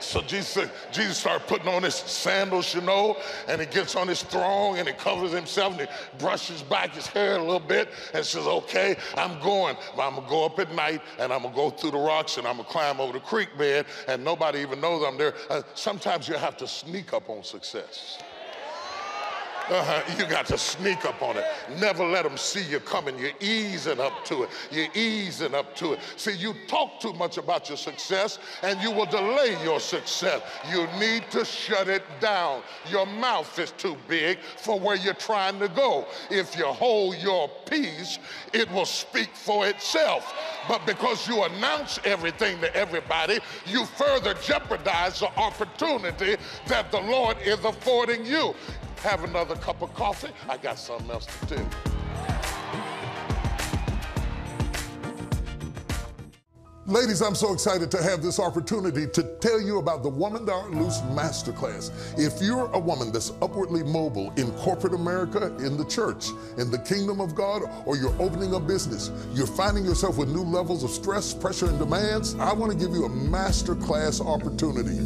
So 0.00 0.20
Jesus, 0.22 0.70
Jesus 0.92 1.18
started 1.18 1.46
putting 1.46 1.68
on 1.68 1.82
his 1.82 1.94
sandals, 1.94 2.74
you 2.74 2.80
know, 2.80 3.16
and 3.48 3.60
he 3.60 3.66
gets 3.66 3.96
on 3.96 4.08
his 4.08 4.22
throne 4.22 4.78
and 4.78 4.88
he 4.88 4.94
covers 4.94 5.32
himself 5.32 5.78
and 5.78 5.88
he 5.88 6.18
brushes 6.18 6.62
back 6.62 6.94
his 6.94 7.06
hair 7.06 7.36
a 7.36 7.42
little 7.42 7.60
bit 7.60 7.88
and 8.14 8.24
says, 8.24 8.46
okay, 8.46 8.96
I'm 9.16 9.40
going. 9.40 9.76
But 9.96 10.08
I'm 10.08 10.22
to 10.22 10.28
go 10.28 10.44
up 10.44 10.58
at 10.58 10.72
night 10.74 11.02
and 11.18 11.32
I'm 11.32 11.42
to 11.42 11.50
go 11.50 11.70
through 11.70 11.92
the 11.92 11.98
rocks 11.98 12.38
and 12.38 12.46
I'm 12.46 12.58
to 12.58 12.64
climb 12.64 13.00
over 13.00 13.12
the 13.12 13.20
creek 13.20 13.56
bed 13.58 13.86
and 14.06 14.24
nobody 14.24 14.60
even 14.60 14.80
knows 14.80 15.04
I'm 15.06 15.18
there. 15.18 15.34
Uh, 15.50 15.62
sometimes 15.74 16.28
you 16.28 16.34
have 16.34 16.56
to 16.58 16.68
sneak 16.68 17.12
up 17.12 17.28
on 17.28 17.42
success. 17.42 18.18
Uh-huh. 19.70 20.02
You 20.18 20.24
got 20.24 20.46
to 20.46 20.56
sneak 20.56 21.04
up 21.04 21.20
on 21.22 21.36
it. 21.36 21.44
Never 21.78 22.02
let 22.04 22.24
them 22.24 22.38
see 22.38 22.62
you 22.62 22.80
coming. 22.80 23.18
You're 23.18 23.32
easing 23.40 24.00
up 24.00 24.24
to 24.26 24.44
it. 24.44 24.50
You're 24.70 24.88
easing 24.94 25.54
up 25.54 25.76
to 25.76 25.92
it. 25.92 26.00
See, 26.16 26.32
you 26.32 26.54
talk 26.66 27.00
too 27.00 27.12
much 27.12 27.36
about 27.36 27.68
your 27.68 27.76
success 27.76 28.38
and 28.62 28.80
you 28.80 28.90
will 28.90 29.06
delay 29.06 29.56
your 29.62 29.78
success. 29.78 30.40
You 30.70 30.86
need 30.98 31.30
to 31.32 31.44
shut 31.44 31.88
it 31.88 32.02
down. 32.18 32.62
Your 32.90 33.04
mouth 33.04 33.58
is 33.58 33.72
too 33.72 33.96
big 34.08 34.38
for 34.40 34.80
where 34.80 34.96
you're 34.96 35.12
trying 35.12 35.58
to 35.58 35.68
go. 35.68 36.06
If 36.30 36.56
you 36.56 36.64
hold 36.64 37.16
your 37.16 37.50
peace, 37.68 38.18
it 38.54 38.70
will 38.72 38.86
speak 38.86 39.30
for 39.34 39.66
itself. 39.66 40.34
But 40.66 40.86
because 40.86 41.28
you 41.28 41.42
announce 41.42 41.98
everything 42.04 42.58
to 42.60 42.74
everybody, 42.74 43.38
you 43.66 43.84
further 43.84 44.32
jeopardize 44.34 45.20
the 45.20 45.28
opportunity 45.38 46.36
that 46.68 46.90
the 46.90 47.00
Lord 47.00 47.36
is 47.44 47.62
affording 47.64 48.24
you 48.24 48.54
have 49.02 49.24
another 49.24 49.54
cup 49.56 49.82
of 49.82 49.94
coffee. 49.94 50.32
I 50.48 50.56
got 50.56 50.78
something 50.78 51.10
else 51.10 51.26
to 51.26 51.56
do. 51.56 51.66
Ladies, 56.88 57.20
I'm 57.20 57.34
so 57.34 57.52
excited 57.52 57.90
to 57.90 58.02
have 58.02 58.22
this 58.22 58.40
opportunity 58.40 59.06
to 59.08 59.22
tell 59.40 59.60
you 59.60 59.78
about 59.78 60.02
the 60.02 60.08
Woman 60.08 60.46
Thou 60.46 60.62
Art 60.62 60.70
Loose 60.70 61.00
Masterclass. 61.12 61.90
If 62.18 62.40
you're 62.40 62.72
a 62.72 62.78
woman 62.78 63.12
that's 63.12 63.30
upwardly 63.42 63.82
mobile 63.82 64.32
in 64.38 64.50
corporate 64.52 64.94
America, 64.94 65.54
in 65.58 65.76
the 65.76 65.84
church, 65.84 66.30
in 66.56 66.70
the 66.70 66.78
kingdom 66.78 67.20
of 67.20 67.34
God, 67.34 67.64
or 67.84 67.98
you're 67.98 68.16
opening 68.18 68.54
a 68.54 68.60
business, 68.60 69.10
you're 69.34 69.46
finding 69.46 69.84
yourself 69.84 70.16
with 70.16 70.30
new 70.30 70.42
levels 70.42 70.82
of 70.82 70.88
stress, 70.88 71.34
pressure, 71.34 71.66
and 71.66 71.78
demands, 71.78 72.34
I 72.36 72.54
want 72.54 72.72
to 72.72 72.78
give 72.78 72.94
you 72.94 73.04
a 73.04 73.10
masterclass 73.10 74.24
opportunity. 74.24 74.96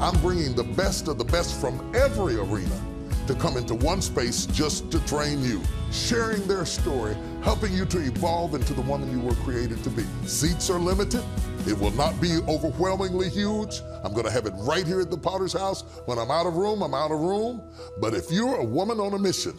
I'm 0.00 0.16
bringing 0.20 0.54
the 0.54 0.62
best 0.62 1.08
of 1.08 1.18
the 1.18 1.24
best 1.24 1.60
from 1.60 1.92
every 1.92 2.36
arena 2.36 2.80
to 3.26 3.34
come 3.34 3.56
into 3.56 3.74
one 3.74 4.00
space 4.00 4.46
just 4.46 4.92
to 4.92 5.04
train 5.06 5.42
you, 5.42 5.60
sharing 5.90 6.46
their 6.46 6.64
story, 6.64 7.16
helping 7.42 7.72
you 7.74 7.84
to 7.86 7.98
evolve 7.98 8.54
into 8.54 8.74
the 8.74 8.82
woman 8.82 9.10
you 9.10 9.18
were 9.18 9.34
created 9.34 9.82
to 9.82 9.90
be. 9.90 10.04
Seats 10.24 10.70
are 10.70 10.78
limited. 10.78 11.24
It 11.68 11.78
will 11.78 11.90
not 11.90 12.18
be 12.18 12.38
overwhelmingly 12.48 13.28
huge. 13.28 13.82
I'm 14.02 14.14
going 14.14 14.24
to 14.24 14.30
have 14.30 14.46
it 14.46 14.54
right 14.56 14.86
here 14.86 15.02
at 15.02 15.10
the 15.10 15.18
Potter's 15.18 15.52
House. 15.52 15.82
When 16.06 16.18
I'm 16.18 16.30
out 16.30 16.46
of 16.46 16.54
room, 16.56 16.80
I'm 16.80 16.94
out 16.94 17.12
of 17.12 17.20
room. 17.20 17.60
But 18.00 18.14
if 18.14 18.32
you're 18.32 18.56
a 18.56 18.64
woman 18.64 18.98
on 19.00 19.12
a 19.12 19.18
mission 19.18 19.52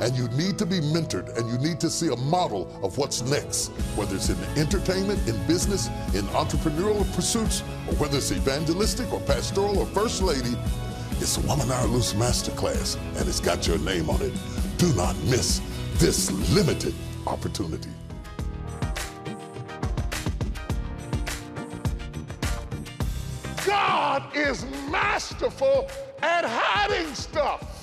and 0.00 0.16
you 0.16 0.28
need 0.28 0.56
to 0.58 0.66
be 0.66 0.78
mentored 0.78 1.36
and 1.36 1.50
you 1.50 1.58
need 1.58 1.80
to 1.80 1.90
see 1.90 2.12
a 2.12 2.16
model 2.16 2.78
of 2.84 2.96
what's 2.96 3.22
next, 3.22 3.70
whether 3.96 4.14
it's 4.14 4.28
in 4.28 4.38
entertainment, 4.56 5.26
in 5.26 5.36
business, 5.48 5.88
in 6.14 6.24
entrepreneurial 6.26 7.04
pursuits, 7.16 7.62
or 7.88 7.94
whether 7.96 8.18
it's 8.18 8.30
evangelistic 8.30 9.12
or 9.12 9.18
pastoral 9.22 9.78
or 9.80 9.86
first 9.86 10.22
lady, 10.22 10.56
it's 11.18 11.38
a 11.38 11.40
Woman 11.40 11.66
Thou 11.66 11.80
Art 11.80 11.90
Loose 11.90 12.12
Masterclass 12.12 12.96
and 13.18 13.28
it's 13.28 13.40
got 13.40 13.66
your 13.66 13.78
name 13.78 14.08
on 14.08 14.22
it. 14.22 14.32
Do 14.76 14.92
not 14.94 15.16
miss 15.24 15.60
this 15.94 16.30
limited 16.54 16.94
opportunity. 17.26 17.90
Is 24.38 24.64
masterful 24.90 25.88
at 26.22 26.44
hiding 26.44 27.14
stuff. 27.14 27.74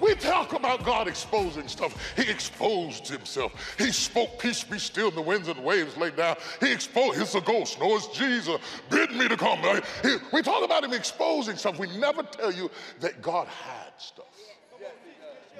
We 0.00 0.14
talk 0.14 0.54
about 0.54 0.82
God 0.82 1.08
exposing 1.08 1.68
stuff. 1.68 1.94
He 2.16 2.30
exposed 2.30 3.06
himself. 3.06 3.52
He 3.76 3.92
spoke, 3.92 4.38
peace 4.38 4.64
be 4.64 4.78
still, 4.78 5.08
and 5.08 5.16
the 5.16 5.20
winds 5.20 5.48
and 5.48 5.62
waves 5.62 5.94
laid 5.98 6.16
down. 6.16 6.36
He 6.58 6.72
exposed, 6.72 7.20
it's 7.20 7.34
a 7.34 7.40
ghost. 7.42 7.78
No, 7.78 7.96
it's 7.96 8.06
Jesus. 8.06 8.58
Bid 8.88 9.12
me 9.12 9.28
to 9.28 9.36
come. 9.36 9.60
We 10.32 10.40
talk 10.40 10.64
about 10.64 10.84
him 10.84 10.94
exposing 10.94 11.56
stuff. 11.56 11.78
We 11.78 11.98
never 11.98 12.22
tell 12.22 12.50
you 12.50 12.70
that 13.00 13.20
God 13.20 13.46
had 13.46 13.92
stuff. 13.98 14.24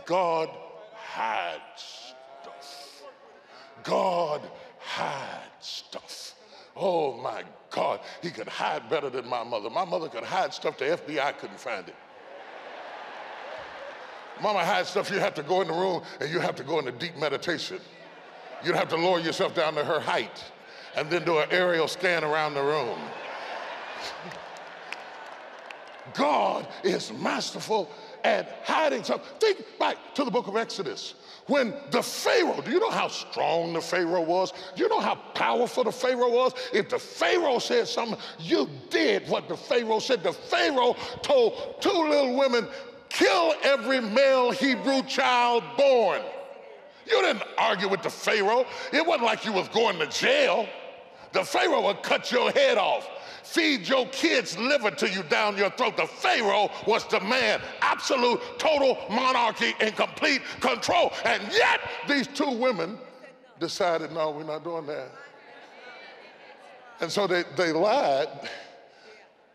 God 0.06 0.48
had 0.94 1.60
stuff. 1.76 3.02
God 3.84 4.40
had 4.78 5.50
stuff. 5.60 6.34
Oh 6.74 7.14
my 7.18 7.44
God, 7.70 8.00
he 8.22 8.30
could 8.30 8.48
hide 8.48 8.88
better 8.90 9.10
than 9.10 9.28
my 9.28 9.44
mother. 9.44 9.70
My 9.70 9.84
mother 9.84 10.08
could 10.08 10.24
hide 10.24 10.52
stuff 10.52 10.78
the 10.78 10.86
FBI 10.86 11.38
couldn't 11.38 11.60
find 11.60 11.88
it. 11.88 11.94
Mama 14.42 14.64
had 14.64 14.86
stuff 14.86 15.10
you 15.10 15.20
have 15.20 15.34
to 15.34 15.42
go 15.42 15.60
in 15.60 15.68
the 15.68 15.74
room 15.74 16.02
and 16.20 16.30
you 16.30 16.40
have 16.40 16.56
to 16.56 16.64
go 16.64 16.78
into 16.78 16.92
deep 16.92 17.16
meditation. 17.16 17.78
You'd 18.64 18.76
have 18.76 18.88
to 18.88 18.96
lower 18.96 19.20
yourself 19.20 19.54
down 19.54 19.74
to 19.74 19.84
her 19.84 20.00
height 20.00 20.42
and 20.96 21.10
then 21.10 21.24
do 21.24 21.38
an 21.38 21.48
aerial 21.50 21.88
scan 21.88 22.24
around 22.24 22.54
the 22.54 22.62
room. 22.62 22.98
God 26.14 26.66
is 26.82 27.12
masterful 27.12 27.90
at 28.24 28.60
hiding 28.64 29.04
something. 29.04 29.26
Think 29.40 29.64
back 29.78 29.96
to 30.14 30.24
the 30.24 30.30
book 30.30 30.46
of 30.46 30.56
Exodus. 30.56 31.14
When 31.46 31.74
the 31.90 32.02
Pharaoh, 32.02 32.60
do 32.60 32.70
you 32.70 32.78
know 32.78 32.90
how 32.90 33.08
strong 33.08 33.72
the 33.72 33.80
Pharaoh 33.80 34.22
was? 34.22 34.52
Do 34.76 34.82
you 34.82 34.88
know 34.88 35.00
how 35.00 35.16
powerful 35.34 35.84
the 35.84 35.92
Pharaoh 35.92 36.30
was? 36.30 36.52
If 36.72 36.88
the 36.88 36.98
Pharaoh 36.98 37.58
said 37.58 37.88
something, 37.88 38.18
you 38.38 38.68
did 38.88 39.28
what 39.28 39.48
the 39.48 39.56
Pharaoh 39.56 39.98
said. 39.98 40.22
The 40.22 40.32
Pharaoh 40.32 40.94
told 41.22 41.80
two 41.80 41.88
little 41.90 42.36
women, 42.36 42.68
kill 43.08 43.54
every 43.62 44.00
male 44.00 44.52
Hebrew 44.52 45.02
child 45.02 45.64
born. 45.76 46.22
You 47.06 47.20
didn't 47.22 47.42
argue 47.58 47.88
with 47.88 48.02
the 48.02 48.10
Pharaoh. 48.10 48.64
It 48.92 49.04
wasn't 49.04 49.24
like 49.24 49.44
you 49.44 49.52
was 49.52 49.68
going 49.68 49.98
to 49.98 50.06
jail. 50.06 50.68
The 51.32 51.44
Pharaoh 51.44 51.82
would 51.86 52.02
cut 52.02 52.30
your 52.30 52.50
head 52.52 52.78
off, 52.78 53.08
feed 53.42 53.88
your 53.88 54.06
kids' 54.06 54.56
liver 54.58 54.90
to 54.90 55.08
you 55.08 55.22
down 55.24 55.56
your 55.56 55.70
throat. 55.70 55.96
The 55.96 56.06
Pharaoh 56.06 56.70
was 56.86 57.06
the 57.06 57.20
man, 57.20 57.60
absolute, 57.80 58.40
total 58.58 58.98
monarchy 59.10 59.74
and 59.80 59.94
complete 59.94 60.42
control. 60.60 61.12
And 61.24 61.42
yet, 61.52 61.80
these 62.08 62.26
two 62.26 62.50
women 62.50 62.98
decided, 63.58 64.12
no, 64.12 64.30
we're 64.30 64.44
not 64.44 64.64
doing 64.64 64.86
that. 64.86 65.10
And 67.00 67.10
so 67.10 67.26
they, 67.26 67.44
they 67.56 67.72
lied 67.72 68.28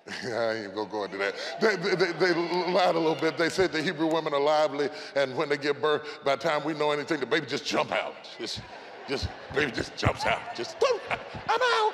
I 0.23 0.53
ain't 0.53 0.75
gonna 0.75 0.89
go 0.89 1.05
into 1.05 1.17
that. 1.17 1.35
They, 1.59 1.75
they, 1.75 2.11
they, 2.11 2.33
lied 2.71 2.95
a 2.95 2.99
little 2.99 3.15
bit. 3.15 3.37
They 3.37 3.49
said 3.49 3.71
the 3.71 3.81
Hebrew 3.81 4.05
women 4.05 4.33
are 4.33 4.39
lively, 4.39 4.89
and 5.15 5.35
when 5.35 5.49
they 5.49 5.57
give 5.57 5.81
birth, 5.81 6.19
by 6.23 6.35
the 6.35 6.43
time 6.43 6.63
we 6.63 6.73
know 6.73 6.91
anything, 6.91 7.19
the 7.19 7.25
baby 7.25 7.47
just 7.47 7.65
jump 7.65 7.91
out. 7.91 8.15
Just, 8.37 8.61
just 9.09 9.27
baby 9.55 9.71
just 9.71 9.95
jumps 9.97 10.25
out. 10.25 10.41
Just, 10.55 10.77
I'm 11.09 11.61
out. 11.61 11.93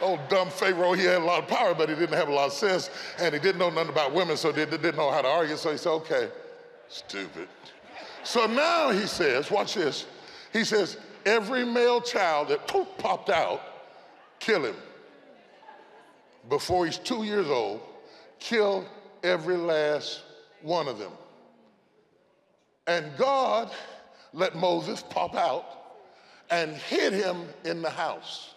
Old 0.00 0.20
dumb 0.28 0.50
Pharaoh, 0.50 0.92
he 0.92 1.04
had 1.04 1.22
a 1.22 1.24
lot 1.24 1.42
of 1.42 1.48
power, 1.48 1.74
but 1.74 1.88
he 1.88 1.94
didn't 1.94 2.16
have 2.16 2.28
a 2.28 2.32
lot 2.32 2.46
of 2.46 2.52
sense, 2.52 2.90
and 3.18 3.32
he 3.34 3.40
didn't 3.40 3.58
know 3.58 3.70
nothing 3.70 3.90
about 3.90 4.12
women, 4.12 4.36
so 4.36 4.52
he 4.52 4.64
didn't 4.64 4.96
know 4.96 5.10
how 5.10 5.22
to 5.22 5.28
argue. 5.28 5.56
So 5.56 5.72
he 5.72 5.78
said, 5.78 5.90
"Okay, 5.90 6.30
stupid." 6.88 7.48
So 8.22 8.46
now 8.46 8.90
he 8.90 9.06
says, 9.06 9.50
"Watch 9.50 9.74
this." 9.74 10.06
He 10.52 10.64
says, 10.64 10.98
"Every 11.24 11.64
male 11.64 12.00
child 12.00 12.48
that 12.48 12.66
popped 12.98 13.30
out." 13.30 13.60
kill 14.38 14.64
him. 14.64 14.76
Before 16.48 16.86
he's 16.86 16.98
two 16.98 17.24
years 17.24 17.48
old, 17.48 17.80
kill 18.38 18.86
every 19.22 19.56
last 19.56 20.22
one 20.62 20.86
of 20.86 20.98
them. 20.98 21.12
And 22.86 23.10
God 23.16 23.72
let 24.32 24.54
Moses 24.54 25.02
pop 25.02 25.34
out 25.34 25.64
and 26.50 26.76
hid 26.76 27.12
him 27.12 27.48
in 27.64 27.82
the 27.82 27.90
house. 27.90 28.54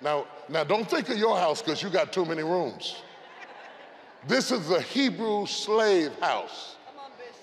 Now, 0.00 0.26
now 0.48 0.64
don't 0.64 0.88
think 0.88 1.08
of 1.08 1.18
your 1.18 1.36
house 1.36 1.60
because 1.60 1.82
you 1.82 1.90
got 1.90 2.12
too 2.12 2.24
many 2.24 2.42
rooms. 2.42 3.02
This 4.26 4.50
is 4.50 4.70
a 4.70 4.80
Hebrew 4.80 5.46
slave 5.46 6.12
house. 6.20 6.76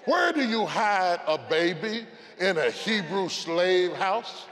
Where 0.06 0.32
do 0.32 0.48
you 0.48 0.66
hide 0.66 1.20
a 1.28 1.38
baby 1.38 2.06
in 2.40 2.58
a 2.58 2.70
Hebrew 2.70 3.30
slave 3.30 3.94
house? 3.94 4.46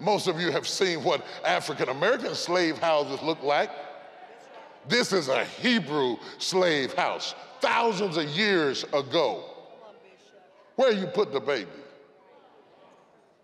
Most 0.00 0.26
of 0.26 0.40
you 0.40 0.50
have 0.50 0.66
seen 0.66 1.04
what 1.04 1.24
African 1.44 1.88
American 1.88 2.34
slave 2.34 2.78
houses 2.78 3.22
look 3.22 3.42
like. 3.42 3.70
This 4.88 5.12
is 5.12 5.28
a 5.28 5.44
Hebrew 5.44 6.16
slave 6.38 6.92
house, 6.94 7.36
thousands 7.60 8.16
of 8.16 8.24
years 8.30 8.82
ago. 8.92 9.44
Where 10.74 10.90
you 10.90 11.06
put 11.06 11.32
the 11.32 11.38
baby? 11.38 11.70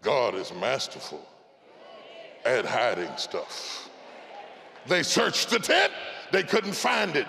God 0.02 0.34
is 0.34 0.52
masterful 0.52 1.24
at 2.48 2.64
hiding 2.64 3.16
stuff. 3.16 3.90
They 4.86 5.02
searched 5.02 5.50
the 5.50 5.58
tent, 5.58 5.92
they 6.32 6.42
couldn't 6.42 6.74
find 6.74 7.16
it. 7.16 7.26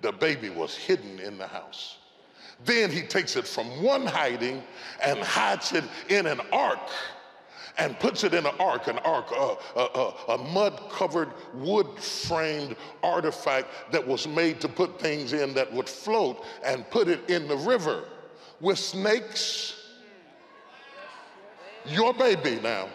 The 0.00 0.12
baby 0.12 0.48
was 0.48 0.74
hidden 0.74 1.18
in 1.18 1.36
the 1.36 1.46
house. 1.46 1.98
Then 2.64 2.90
he 2.90 3.02
takes 3.02 3.36
it 3.36 3.46
from 3.46 3.82
one 3.82 4.06
hiding 4.06 4.62
and 5.02 5.18
hides 5.20 5.72
it 5.72 5.84
in 6.08 6.26
an 6.26 6.40
ark 6.52 6.90
and 7.78 7.98
puts 7.98 8.24
it 8.24 8.34
in 8.34 8.44
an 8.44 8.54
ark, 8.58 8.88
an 8.88 8.98
ark, 8.98 9.30
a, 9.32 9.56
a, 9.78 10.34
a 10.34 10.38
mud 10.38 10.80
covered, 10.90 11.30
wood 11.54 11.98
framed 11.98 12.76
artifact 13.02 13.68
that 13.92 14.06
was 14.06 14.26
made 14.28 14.60
to 14.60 14.68
put 14.68 15.00
things 15.00 15.32
in 15.32 15.54
that 15.54 15.72
would 15.72 15.88
float 15.88 16.44
and 16.64 16.88
put 16.90 17.08
it 17.08 17.28
in 17.30 17.48
the 17.48 17.56
river 17.56 18.04
with 18.60 18.78
snakes. 18.78 19.76
Your 21.86 22.12
baby 22.12 22.60
now. 22.62 22.88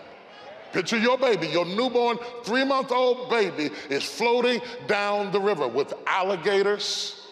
Picture 0.75 0.97
your 0.97 1.17
baby, 1.17 1.47
your 1.47 1.63
newborn 1.63 2.19
three 2.43 2.65
month 2.65 2.91
old 2.91 3.29
baby 3.29 3.69
is 3.89 4.03
floating 4.03 4.59
down 4.87 5.31
the 5.31 5.39
river 5.39 5.69
with 5.69 5.93
alligators 6.05 7.29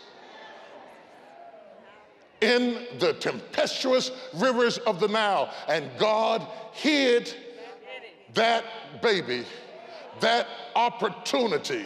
in 2.39 2.85
the 2.99 3.11
tempestuous 3.15 4.11
rivers 4.35 4.77
of 4.77 5.01
the 5.01 5.09
Nile. 5.09 5.53
And 5.67 5.89
God 5.99 6.47
hid 6.71 7.35
that 8.33 8.63
baby, 9.01 9.43
that 10.21 10.47
opportunity 10.77 11.83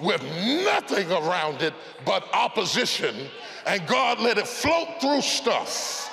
with 0.00 0.22
nothing 0.64 1.12
around 1.12 1.60
it 1.60 1.74
but 2.06 2.26
opposition. 2.32 3.14
And 3.66 3.86
God 3.86 4.20
let 4.20 4.38
it 4.38 4.48
float 4.48 4.88
through 5.02 5.20
stuff 5.20 6.10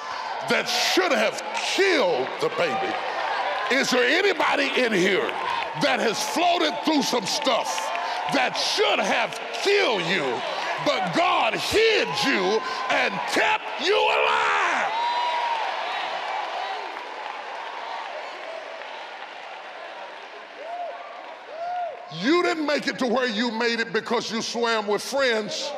that 0.49 0.65
should 0.65 1.13
have 1.13 1.41
killed 1.55 2.27
the 2.41 2.49
baby. 2.57 2.93
Is 3.71 3.89
there 3.91 4.03
anybody 4.03 4.69
in 4.77 4.91
here 4.91 5.27
that 5.81 5.99
has 5.99 6.21
floated 6.33 6.73
through 6.85 7.03
some 7.03 7.25
stuff 7.25 7.67
that 8.33 8.53
should 8.53 8.99
have 8.99 9.39
killed 9.63 10.03
you 10.09 10.41
but 10.85 11.13
God 11.13 11.53
hid 11.55 12.07
you 12.25 12.59
and 12.89 13.13
kept 13.31 13.63
you 13.85 13.95
alive. 13.95 14.91
You 22.21 22.41
didn't 22.43 22.65
make 22.65 22.87
it 22.87 22.97
to 22.99 23.07
where 23.07 23.27
you 23.27 23.51
made 23.51 23.79
it 23.79 23.93
because 23.93 24.31
you 24.31 24.41
swam 24.41 24.87
with 24.87 25.01
friends. 25.01 25.71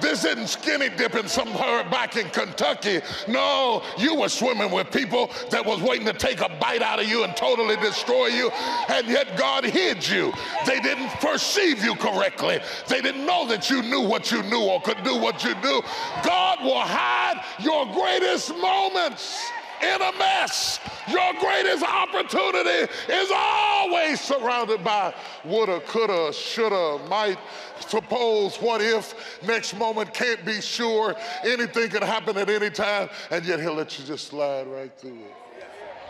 This 0.00 0.24
isn't 0.24 0.48
skinny 0.48 0.88
dipping 0.88 1.28
somewhere 1.28 1.84
back 1.84 2.16
in 2.16 2.28
Kentucky. 2.30 3.00
No, 3.28 3.82
you 3.98 4.14
were 4.14 4.28
swimming 4.28 4.70
with 4.70 4.90
people 4.90 5.30
that 5.50 5.64
was 5.64 5.80
waiting 5.80 6.06
to 6.06 6.12
take 6.12 6.40
a 6.40 6.48
bite 6.60 6.82
out 6.82 7.00
of 7.00 7.08
you 7.08 7.24
and 7.24 7.36
totally 7.36 7.76
destroy 7.76 8.26
you, 8.26 8.50
and 8.88 9.06
yet 9.06 9.36
God 9.36 9.64
hid 9.64 10.06
you. 10.06 10.32
They 10.66 10.80
didn't 10.80 11.08
perceive 11.20 11.84
you 11.84 11.94
correctly. 11.94 12.60
They 12.88 13.00
didn't 13.00 13.26
know 13.26 13.46
that 13.48 13.70
you 13.70 13.82
knew 13.82 14.00
what 14.00 14.30
you 14.30 14.42
knew 14.44 14.62
or 14.62 14.80
could 14.80 15.02
do 15.04 15.16
what 15.16 15.44
you 15.44 15.54
do. 15.62 15.82
God 16.24 16.62
will 16.62 16.80
hide 16.80 17.44
your 17.60 17.86
greatest 17.86 18.54
moments 18.56 19.50
in 19.82 20.02
a 20.02 20.12
mess. 20.18 20.78
Your 21.08 21.32
greatest 21.40 21.84
opportunity 21.84 22.92
is 23.08 23.30
always 23.34 24.20
surrounded 24.20 24.84
by 24.84 25.14
woulda, 25.44 25.80
coulda, 25.80 26.32
shoulda, 26.32 27.02
might, 27.08 27.38
suppose, 27.80 28.56
what 28.56 28.80
if, 28.80 29.14
next 29.46 29.76
moment 29.76 30.12
can't 30.14 30.44
be 30.44 30.60
sure, 30.60 31.14
anything 31.44 31.88
can 31.88 32.02
happen 32.02 32.36
at 32.36 32.48
any 32.48 32.70
time, 32.70 33.08
and 33.30 33.44
yet 33.44 33.60
he'll 33.60 33.74
let 33.74 33.98
you 33.98 34.04
just 34.04 34.28
slide 34.28 34.66
right 34.66 34.92
through 34.98 35.18
it. 35.18 35.34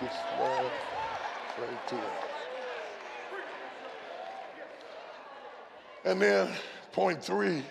Just 0.01 0.17
slide 0.37 0.71
right 1.61 1.89
through 1.89 1.99
it. 1.99 2.05
And 6.05 6.21
then, 6.21 6.49
point 6.93 7.23
three 7.23 7.63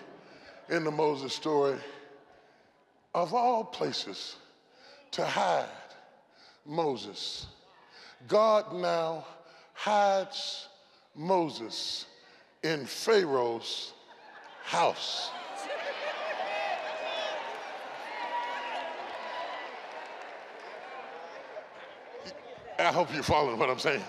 in 0.68 0.84
the 0.84 0.90
Moses 0.90 1.34
story, 1.34 1.76
of 3.14 3.34
all 3.34 3.64
places 3.64 4.36
to 5.10 5.24
hide 5.24 5.66
Moses, 6.66 7.46
God 8.28 8.72
now 8.72 9.24
hides 9.74 10.68
Moses 11.14 12.06
in 12.62 12.86
Pharaoh's 12.86 13.92
house. 14.64 15.30
I 22.78 22.92
hope 22.92 23.12
you're 23.12 23.22
following 23.22 23.58
what 23.58 23.68
I'm 23.68 23.78
saying. 23.78 24.02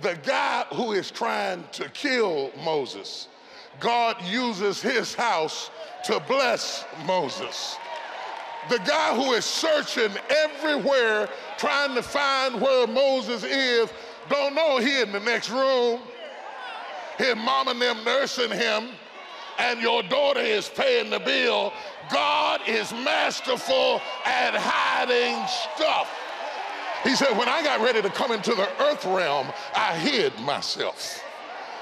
The 0.00 0.18
guy 0.24 0.64
who 0.72 0.92
is 0.92 1.10
trying 1.10 1.64
to 1.72 1.88
kill 1.90 2.50
Moses, 2.64 3.28
God 3.78 4.16
uses 4.24 4.80
his 4.80 5.14
house 5.14 5.70
to 6.04 6.18
bless 6.20 6.84
Moses. 7.06 7.76
The 8.68 8.78
guy 8.78 9.14
who 9.16 9.32
is 9.32 9.44
searching 9.44 10.10
everywhere 10.28 11.28
trying 11.58 11.94
to 11.94 12.02
find 12.02 12.60
where 12.60 12.86
Moses 12.86 13.42
is 13.42 13.90
don't 14.28 14.54
know 14.54 14.78
he 14.78 15.00
in 15.00 15.10
the 15.12 15.20
next 15.20 15.50
room 15.50 16.00
his 17.20 17.36
mom 17.36 17.68
and 17.68 17.80
them 17.80 18.02
nursing 18.02 18.50
him, 18.50 18.88
and 19.58 19.80
your 19.80 20.02
daughter 20.04 20.40
is 20.40 20.68
paying 20.68 21.10
the 21.10 21.18
bill, 21.20 21.72
God 22.10 22.62
is 22.66 22.92
masterful 22.92 24.00
at 24.24 24.54
hiding 24.54 25.46
stuff. 25.76 26.10
He 27.04 27.14
said, 27.14 27.36
When 27.36 27.48
I 27.48 27.62
got 27.62 27.80
ready 27.80 28.00
to 28.00 28.08
come 28.08 28.32
into 28.32 28.54
the 28.54 28.68
earth 28.82 29.04
realm, 29.04 29.48
I 29.74 29.96
hid 29.96 30.38
myself. 30.40 31.22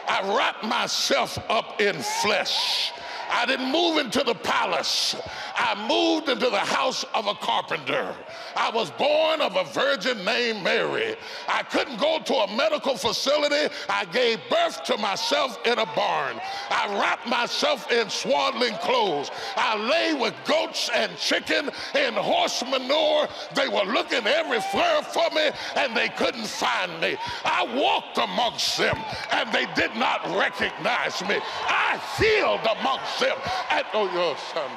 I 0.09 0.37
wrapped 0.37 0.65
myself 0.65 1.39
up 1.49 1.81
in 1.81 1.95
flesh. 2.23 2.93
I 3.31 3.47
didn't 3.47 3.71
move 3.71 3.99
into 3.99 4.23
the 4.25 4.35
palace. 4.35 5.15
I 5.55 5.75
moved 5.89 6.29
into 6.29 6.51
the 6.51 6.59
house 6.59 7.05
of 7.15 7.27
a 7.27 7.35
carpenter. 7.35 8.15
I 8.57 8.71
was 8.71 8.91
born 8.93 9.41
of 9.41 9.57
a 9.57 9.65
virgin 9.65 10.25
named 10.25 10.63
Mary. 10.63 11.17
I 11.49 11.63
couldn't 11.65 12.01
go 12.01 12.21
to 12.21 12.35
a 12.35 12.57
medical 12.57 12.97
facility. 12.97 13.73
I 13.89 14.05
gave 14.07 14.39
birth 14.51 14.83
to 14.85 14.97
myself 14.97 15.59
in 15.67 15.79
a 15.79 15.87
barn. 15.95 16.41
I 16.71 16.99
wrapped 16.99 17.27
myself 17.27 17.91
in 17.93 18.09
swaddling 18.09 18.75
clothes. 18.75 19.31
I 19.57 19.77
lay 19.77 20.15
with 20.15 20.35
goats 20.47 20.91
and 20.95 21.17
chicken 21.17 21.71
and 21.95 22.17
horse 22.17 22.63
manure. 22.63 23.29
They 23.55 23.69
were 23.69 23.85
looking 23.85 24.27
everywhere 24.27 25.03
for 25.03 25.29
me 25.35 25.51
and 25.77 25.97
they 25.97 26.09
couldn't 26.09 26.47
find 26.47 27.01
me. 27.01 27.17
I 27.45 27.65
walked 27.77 28.19
amongst 28.19 28.79
them 28.79 28.97
and 29.33 29.53
they 29.53 29.67
did 29.75 29.95
not 29.97 30.25
recognize 30.37 31.21
me. 31.23 31.39
I 31.67 32.01
healed 32.19 32.67
amongst 32.79 33.18
them. 33.21 33.37
And, 33.71 33.85
oh, 33.93 34.11
your 34.13 34.37
son, 34.37 34.71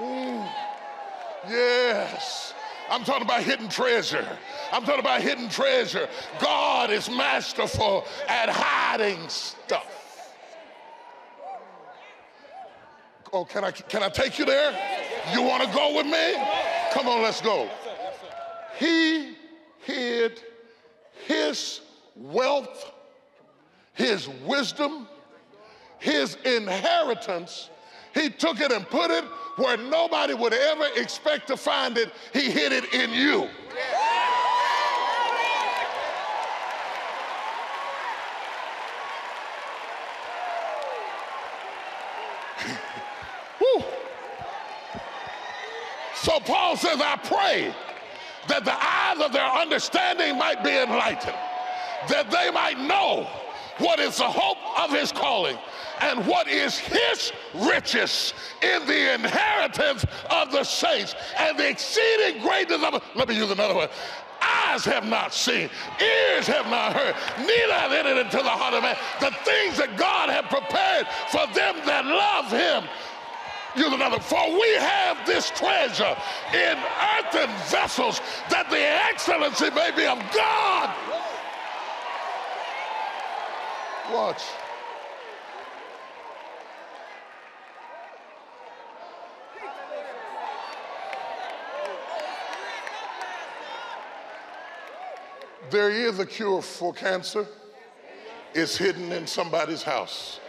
Ooh, 0.00 0.04
mm. 0.04 0.48
yes. 1.48 2.54
I'm 2.90 3.04
talking 3.04 3.22
about 3.22 3.42
hidden 3.42 3.68
treasure. 3.68 4.26
I'm 4.72 4.84
talking 4.84 5.00
about 5.00 5.22
hidden 5.22 5.48
treasure. 5.48 6.08
God 6.40 6.90
is 6.90 7.08
masterful 7.08 8.04
at 8.28 8.48
hiding 8.48 9.28
stuff. 9.28 10.02
Oh, 13.32 13.46
can 13.46 13.64
I 13.64 13.70
can 13.70 14.02
I 14.02 14.10
take 14.10 14.38
you 14.38 14.44
there? 14.44 14.72
You 15.32 15.40
want 15.42 15.62
to 15.62 15.74
go 15.74 15.96
with 15.96 16.04
me? 16.04 16.34
Come 16.92 17.08
on, 17.08 17.22
let's 17.22 17.40
go. 17.40 17.70
He 18.78 19.36
hid 19.82 20.40
his 21.26 21.80
wealth, 22.16 22.92
his 23.94 24.28
wisdom, 24.28 25.08
his 25.98 26.36
inheritance. 26.44 27.70
He 28.14 28.28
took 28.28 28.60
it 28.60 28.72
and 28.72 28.86
put 28.88 29.10
it 29.10 29.24
where 29.56 29.76
nobody 29.76 30.34
would 30.34 30.52
ever 30.52 30.86
expect 30.96 31.46
to 31.48 31.56
find 31.56 31.96
it, 31.98 32.10
he 32.32 32.50
hid 32.50 32.72
it 32.72 32.92
in 32.92 33.10
you. 33.10 33.48
So 46.22 46.38
Paul 46.38 46.76
says, 46.76 47.00
I 47.00 47.16
pray 47.16 47.74
that 48.48 48.64
the 48.64 48.74
eyes 48.74 49.20
of 49.24 49.32
their 49.32 49.46
understanding 49.46 50.38
might 50.38 50.62
be 50.62 50.70
enlightened, 50.70 51.36
that 52.08 52.30
they 52.30 52.50
might 52.50 52.78
know 52.78 53.28
what 53.78 53.98
is 53.98 54.16
the 54.16 54.24
hope 54.24 54.58
of 54.78 54.90
his 54.90 55.12
calling 55.12 55.56
and 56.00 56.26
what 56.26 56.48
is 56.48 56.78
his 56.78 57.32
riches 57.54 58.34
in 58.60 58.84
the 58.86 59.14
inheritance 59.14 60.04
of 60.30 60.50
the 60.52 60.64
saints 60.64 61.14
and 61.38 61.58
the 61.58 61.68
exceeding 61.68 62.42
greatness 62.42 62.82
of. 62.82 63.02
Let 63.14 63.28
me 63.28 63.36
use 63.36 63.50
another 63.50 63.74
one. 63.74 63.88
Eyes 64.42 64.84
have 64.84 65.06
not 65.06 65.32
seen, 65.32 65.70
ears 66.00 66.46
have 66.48 66.66
not 66.66 66.94
heard, 66.94 67.14
neither 67.46 67.72
have 67.72 67.92
entered 67.92 68.18
into 68.18 68.38
the 68.38 68.50
heart 68.50 68.74
of 68.74 68.82
man 68.82 68.96
the 69.20 69.30
things 69.44 69.76
that 69.78 69.96
God 69.96 70.30
had 70.30 70.50
prepared 70.50 71.06
for 71.30 71.46
them 71.54 71.76
that 71.86 72.04
love 72.04 72.50
him. 72.50 72.88
Use 73.74 73.92
another. 73.92 74.20
For 74.20 74.44
we 74.52 74.74
have 74.74 75.26
this 75.26 75.50
treasure 75.50 76.16
in 76.52 76.78
earthen 77.16 77.50
vessels 77.68 78.20
that 78.50 78.68
the 78.68 78.78
excellency 78.78 79.70
may 79.70 79.90
be 79.96 80.06
of 80.06 80.18
God. 80.34 80.94
Watch. 84.12 84.42
There 95.70 95.90
is 95.90 96.18
a 96.18 96.26
cure 96.26 96.60
for 96.60 96.92
cancer. 96.92 97.46
It's 98.52 98.76
hidden 98.76 99.10
in 99.12 99.26
somebody's 99.26 99.82
house. 99.82 100.40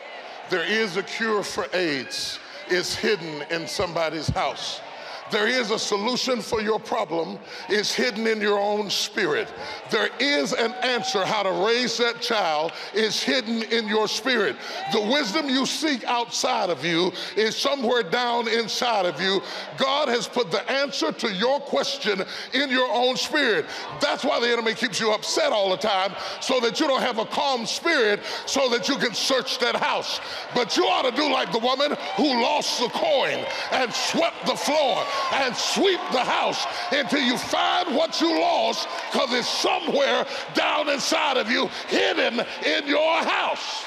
There 0.49 0.65
is 0.65 0.97
a 0.97 1.03
cure 1.03 1.43
for 1.43 1.65
AIDS 1.73 2.39
is 2.69 2.95
hidden 2.95 3.43
in 3.49 3.67
somebody's 3.67 4.27
house. 4.29 4.81
There 5.31 5.47
is 5.47 5.71
a 5.71 5.79
solution 5.79 6.41
for 6.41 6.61
your 6.61 6.79
problem 6.79 7.39
It's 7.69 7.93
hidden 7.93 8.27
in 8.27 8.41
your 8.41 8.59
own 8.59 8.89
spirit. 8.89 9.51
There 9.89 10.09
is 10.19 10.53
an 10.53 10.73
answer 10.83 11.25
how 11.25 11.43
to 11.43 11.65
raise 11.65 11.97
that 11.97 12.21
child 12.21 12.71
is 12.93 13.21
hidden 13.21 13.63
in 13.63 13.87
your 13.87 14.07
spirit. 14.07 14.55
The 14.91 15.01
wisdom 15.01 15.49
you 15.49 15.65
seek 15.65 16.03
outside 16.03 16.69
of 16.69 16.83
you 16.85 17.11
is 17.35 17.55
somewhere 17.55 18.03
down 18.03 18.47
inside 18.47 19.05
of 19.05 19.21
you. 19.21 19.41
God 19.77 20.07
has 20.09 20.27
put 20.27 20.51
the 20.51 20.69
answer 20.69 21.11
to 21.11 21.33
your 21.33 21.59
question 21.59 22.23
in 22.53 22.69
your 22.69 22.89
own 22.91 23.15
spirit. 23.15 23.65
That's 24.01 24.23
why 24.23 24.39
the 24.39 24.51
enemy 24.51 24.73
keeps 24.73 24.99
you 24.99 25.11
upset 25.11 25.51
all 25.51 25.69
the 25.69 25.77
time 25.77 26.13
so 26.41 26.59
that 26.59 26.79
you 26.79 26.87
don't 26.87 27.01
have 27.01 27.19
a 27.19 27.25
calm 27.25 27.65
spirit 27.65 28.19
so 28.45 28.69
that 28.69 28.87
you 28.87 28.97
can 28.97 29.13
search 29.13 29.59
that 29.59 29.75
house. 29.75 30.19
But 30.53 30.77
you 30.77 30.85
ought 30.85 31.09
to 31.09 31.15
do 31.15 31.31
like 31.31 31.51
the 31.51 31.59
woman 31.59 31.95
who 32.17 32.41
lost 32.41 32.79
the 32.79 32.89
coin 32.89 33.45
and 33.71 33.93
swept 33.93 34.45
the 34.45 34.55
floor 34.55 35.03
and 35.33 35.55
sweep 35.55 35.99
the 36.11 36.19
house 36.19 36.65
until 36.91 37.21
you 37.21 37.37
find 37.37 37.95
what 37.95 38.19
you 38.21 38.39
lost 38.39 38.87
because 39.11 39.33
it's 39.33 39.47
somewhere 39.47 40.25
down 40.53 40.89
inside 40.89 41.37
of 41.37 41.49
you, 41.49 41.67
hidden 41.87 42.45
in 42.65 42.87
your 42.87 43.17
house. 43.23 43.85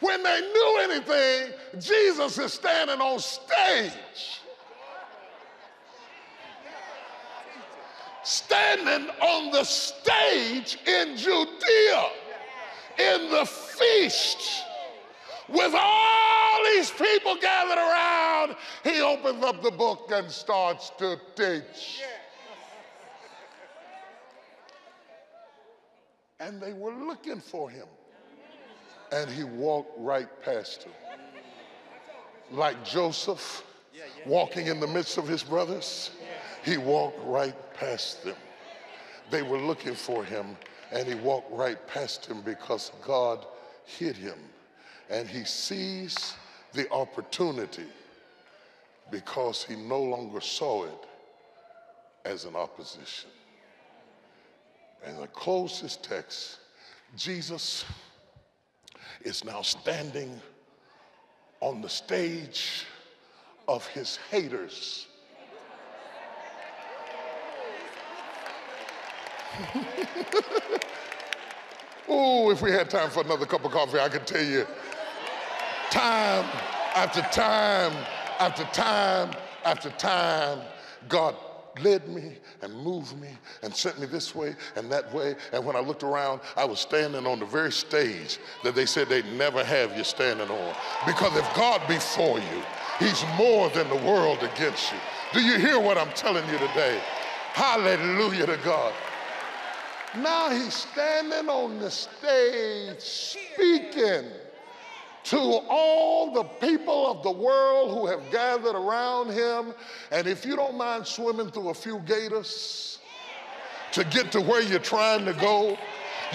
When 0.00 0.22
they 0.22 0.40
knew 0.40 0.78
anything, 0.82 1.54
Jesus 1.80 2.38
is 2.38 2.52
standing 2.52 3.00
on 3.00 3.18
stage. 3.18 4.40
Standing 8.22 9.08
on 9.22 9.52
the 9.52 9.64
stage 9.64 10.78
in 10.86 11.16
Judea 11.16 12.10
in 12.98 13.30
the 13.30 13.46
feast 13.46 14.64
with 15.48 15.74
all 15.74 16.64
these 16.64 16.90
people 16.90 17.36
gathered 17.36 17.78
around, 17.78 18.56
he 18.82 19.00
opens 19.00 19.44
up 19.44 19.62
the 19.62 19.70
book 19.70 20.10
and 20.12 20.30
starts 20.30 20.90
to 20.98 21.20
teach. 21.36 22.02
And 26.40 26.60
they 26.60 26.72
were 26.72 26.92
looking 26.92 27.40
for 27.40 27.70
him. 27.70 27.86
And 29.12 29.30
he 29.30 29.44
walked 29.44 29.92
right 29.98 30.28
past 30.42 30.82
them. 30.82 30.92
Like 32.50 32.84
Joseph 32.84 33.64
walking 34.26 34.66
in 34.66 34.80
the 34.80 34.86
midst 34.86 35.16
of 35.16 35.26
his 35.26 35.42
brothers, 35.42 36.10
he 36.64 36.76
walked 36.76 37.18
right 37.24 37.54
past 37.74 38.24
them. 38.24 38.36
They 39.30 39.42
were 39.42 39.58
looking 39.58 39.94
for 39.94 40.24
him, 40.24 40.56
and 40.92 41.08
he 41.08 41.14
walked 41.14 41.50
right 41.52 41.78
past 41.88 42.26
him 42.26 42.42
because 42.42 42.92
God 43.02 43.44
hid 43.84 44.16
him 44.16 44.38
and 45.10 45.28
he 45.28 45.44
sees 45.44 46.34
the 46.72 46.90
opportunity 46.90 47.86
because 49.10 49.64
he 49.64 49.76
no 49.76 50.00
longer 50.00 50.40
saw 50.40 50.84
it 50.84 51.06
as 52.24 52.44
an 52.44 52.56
opposition. 52.56 53.30
And 55.04 55.20
I 55.20 55.26
close 55.26 55.80
this 55.80 55.96
text, 55.96 56.58
Jesus 57.16 57.84
is 59.22 59.44
now 59.44 59.62
standing 59.62 60.40
on 61.60 61.80
the 61.80 61.88
stage 61.88 62.84
of 63.68 63.86
his 63.88 64.18
haters. 64.30 65.06
oh, 72.08 72.50
if 72.50 72.60
we 72.60 72.72
had 72.72 72.90
time 72.90 73.08
for 73.10 73.22
another 73.22 73.46
cup 73.46 73.64
of 73.64 73.70
coffee, 73.70 73.98
I 73.98 74.08
could 74.08 74.26
tell 74.26 74.44
you 74.44 74.66
time 75.96 76.44
after 76.94 77.22
time 77.22 77.92
after 78.38 78.64
time 78.64 79.30
after 79.64 79.88
time, 79.90 80.60
God 81.08 81.34
led 81.80 82.06
me 82.08 82.36
and 82.60 82.74
moved 82.74 83.18
me 83.18 83.30
and 83.62 83.74
sent 83.74 83.98
me 83.98 84.06
this 84.06 84.34
way 84.34 84.54
and 84.76 84.92
that 84.92 85.12
way. 85.14 85.36
And 85.54 85.64
when 85.64 85.74
I 85.74 85.80
looked 85.80 86.02
around, 86.02 86.42
I 86.54 86.66
was 86.66 86.80
standing 86.80 87.26
on 87.26 87.40
the 87.40 87.46
very 87.46 87.72
stage 87.72 88.38
that 88.62 88.74
they 88.74 88.84
said 88.84 89.08
they'd 89.08 89.24
never 89.38 89.64
have 89.64 89.96
you 89.96 90.04
standing 90.04 90.50
on. 90.50 90.74
Because 91.06 91.34
if 91.34 91.54
God 91.54 91.80
be 91.88 91.96
for 91.96 92.38
you, 92.38 92.62
He's 92.98 93.24
more 93.38 93.70
than 93.70 93.88
the 93.88 94.06
world 94.06 94.42
against 94.42 94.92
you. 94.92 94.98
Do 95.32 95.40
you 95.40 95.58
hear 95.58 95.80
what 95.80 95.96
I'm 95.96 96.12
telling 96.12 96.46
you 96.50 96.58
today? 96.58 97.00
Hallelujah 97.54 98.46
to 98.46 98.58
God. 98.62 98.92
Now 100.16 100.50
he's 100.50 100.74
standing 100.74 101.48
on 101.48 101.78
the 101.78 101.90
stage 101.90 103.00
speaking 103.00 104.30
to 105.26 105.38
all 105.68 106.32
the 106.32 106.44
people 106.44 107.10
of 107.10 107.22
the 107.22 107.30
world 107.30 107.90
who 107.90 108.06
have 108.06 108.30
gathered 108.30 108.76
around 108.76 109.30
him. 109.30 109.74
And 110.12 110.26
if 110.26 110.46
you 110.46 110.54
don't 110.54 110.76
mind 110.76 111.06
swimming 111.06 111.50
through 111.50 111.70
a 111.70 111.74
few 111.74 111.98
gators 112.00 112.98
to 113.92 114.04
get 114.04 114.30
to 114.32 114.40
where 114.40 114.62
you're 114.62 114.78
trying 114.78 115.24
to 115.24 115.32
go, 115.32 115.76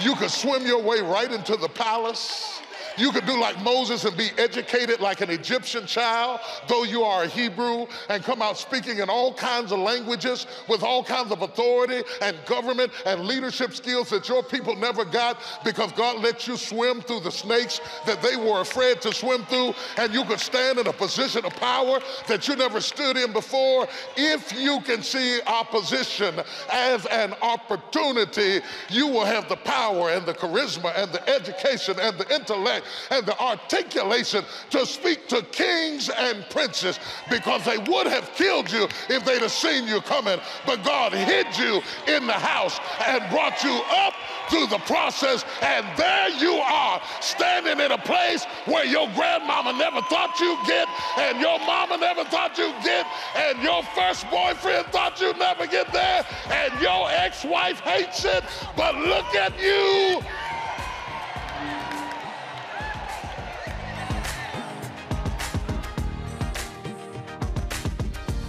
you 0.00 0.14
could 0.16 0.30
swim 0.30 0.66
your 0.66 0.82
way 0.82 1.00
right 1.00 1.30
into 1.30 1.56
the 1.56 1.68
palace. 1.68 2.61
You 2.98 3.10
could 3.12 3.26
do 3.26 3.38
like 3.38 3.60
Moses 3.62 4.04
and 4.04 4.16
be 4.16 4.30
educated 4.38 5.00
like 5.00 5.20
an 5.20 5.30
Egyptian 5.30 5.86
child, 5.86 6.40
though 6.68 6.84
you 6.84 7.02
are 7.02 7.24
a 7.24 7.26
Hebrew, 7.26 7.86
and 8.08 8.22
come 8.22 8.42
out 8.42 8.58
speaking 8.58 8.98
in 8.98 9.08
all 9.08 9.32
kinds 9.34 9.72
of 9.72 9.78
languages 9.78 10.46
with 10.68 10.82
all 10.82 11.02
kinds 11.02 11.32
of 11.32 11.42
authority 11.42 12.02
and 12.20 12.36
government 12.46 12.92
and 13.06 13.24
leadership 13.24 13.74
skills 13.74 14.10
that 14.10 14.28
your 14.28 14.42
people 14.42 14.76
never 14.76 15.04
got 15.04 15.38
because 15.64 15.92
God 15.92 16.22
let 16.22 16.46
you 16.46 16.56
swim 16.56 17.00
through 17.00 17.20
the 17.20 17.30
snakes 17.30 17.80
that 18.06 18.22
they 18.22 18.36
were 18.36 18.60
afraid 18.60 19.00
to 19.02 19.12
swim 19.12 19.44
through, 19.44 19.74
and 19.96 20.12
you 20.12 20.24
could 20.24 20.40
stand 20.40 20.78
in 20.78 20.86
a 20.86 20.92
position 20.92 21.44
of 21.44 21.54
power 21.56 22.00
that 22.28 22.48
you 22.48 22.56
never 22.56 22.80
stood 22.80 23.16
in 23.16 23.32
before. 23.32 23.86
If 24.16 24.52
you 24.52 24.80
can 24.80 25.02
see 25.02 25.40
opposition 25.46 26.34
as 26.70 27.06
an 27.06 27.34
opportunity, 27.42 28.60
you 28.90 29.06
will 29.06 29.24
have 29.24 29.48
the 29.48 29.56
power 29.56 30.10
and 30.10 30.26
the 30.26 30.34
charisma 30.34 30.92
and 30.96 31.12
the 31.12 31.28
education 31.28 31.96
and 31.98 32.18
the 32.18 32.34
intellect 32.34 32.81
and 33.10 33.26
the 33.26 33.38
articulation 33.40 34.44
to 34.70 34.86
speak 34.86 35.28
to 35.28 35.42
kings 35.52 36.08
and 36.08 36.44
princes 36.50 36.98
because 37.30 37.64
they 37.64 37.78
would 37.78 38.06
have 38.06 38.32
killed 38.34 38.70
you 38.70 38.88
if 39.08 39.24
they'd 39.24 39.42
have 39.42 39.52
seen 39.52 39.86
you 39.86 40.00
coming. 40.00 40.38
But 40.66 40.84
God 40.84 41.12
hid 41.12 41.46
you 41.58 41.82
in 42.06 42.26
the 42.26 42.32
house 42.32 42.78
and 43.06 43.28
brought 43.30 43.62
you 43.62 43.80
up 43.90 44.14
through 44.50 44.66
the 44.66 44.78
process, 44.80 45.44
and 45.62 45.86
there 45.96 46.28
you 46.28 46.54
are, 46.54 47.00
standing 47.20 47.82
in 47.82 47.92
a 47.92 47.98
place 47.98 48.44
where 48.66 48.84
your 48.84 49.08
grandmama 49.14 49.72
never 49.72 50.02
thought 50.02 50.38
you'd 50.40 50.66
get, 50.66 50.86
and 51.18 51.40
your 51.40 51.58
mama 51.60 51.96
never 51.96 52.24
thought 52.24 52.58
you'd 52.58 52.76
get, 52.84 53.06
and 53.36 53.62
your 53.62 53.82
first 53.94 54.28
boyfriend 54.30 54.86
thought 54.88 55.18
you'd 55.20 55.38
never 55.38 55.66
get 55.66 55.90
there, 55.92 56.26
and 56.50 56.82
your 56.82 57.08
ex-wife 57.10 57.80
hates 57.80 58.24
it, 58.24 58.44
but 58.76 58.94
look 58.96 59.34
at 59.34 59.58
you 59.58 60.20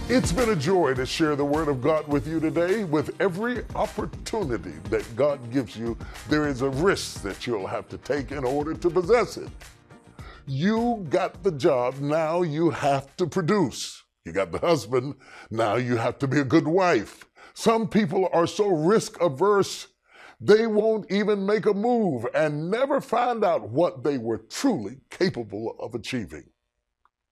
It's 0.06 0.32
been 0.32 0.50
a 0.50 0.56
joy 0.56 0.92
to 0.94 1.06
share 1.06 1.34
the 1.34 1.46
Word 1.46 1.66
of 1.66 1.80
God 1.80 2.06
with 2.06 2.28
you 2.28 2.38
today. 2.38 2.84
With 2.84 3.18
every 3.22 3.64
opportunity 3.74 4.74
that 4.90 5.16
God 5.16 5.50
gives 5.50 5.78
you, 5.78 5.96
there 6.28 6.46
is 6.46 6.60
a 6.60 6.68
risk 6.68 7.22
that 7.22 7.46
you'll 7.46 7.66
have 7.66 7.88
to 7.88 7.96
take 7.96 8.30
in 8.30 8.44
order 8.44 8.74
to 8.74 8.90
possess 8.90 9.38
it. 9.38 9.48
You 10.46 11.06
got 11.08 11.42
the 11.42 11.52
job, 11.52 12.00
now 12.00 12.42
you 12.42 12.68
have 12.68 13.16
to 13.16 13.26
produce. 13.26 14.02
You 14.26 14.32
got 14.32 14.52
the 14.52 14.58
husband, 14.58 15.14
now 15.50 15.76
you 15.76 15.96
have 15.96 16.18
to 16.18 16.28
be 16.28 16.38
a 16.38 16.44
good 16.44 16.68
wife. 16.68 17.24
Some 17.54 17.88
people 17.88 18.28
are 18.30 18.46
so 18.46 18.68
risk 18.68 19.18
averse, 19.22 19.86
they 20.38 20.66
won't 20.66 21.10
even 21.10 21.46
make 21.46 21.64
a 21.64 21.72
move 21.72 22.26
and 22.34 22.70
never 22.70 23.00
find 23.00 23.42
out 23.42 23.70
what 23.70 24.04
they 24.04 24.18
were 24.18 24.36
truly 24.36 24.98
capable 25.08 25.76
of 25.80 25.94
achieving. 25.94 26.44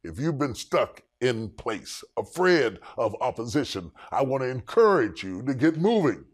If 0.02 0.18
you've 0.18 0.38
been 0.38 0.54
stuck 0.54 1.02
in 1.22 1.48
place, 1.50 2.04
afraid 2.18 2.78
of 2.98 3.16
opposition, 3.20 3.92
I 4.10 4.22
want 4.24 4.42
to 4.42 4.50
encourage 4.50 5.22
you 5.22 5.42
to 5.44 5.54
get 5.54 5.78
moving. 5.78 6.24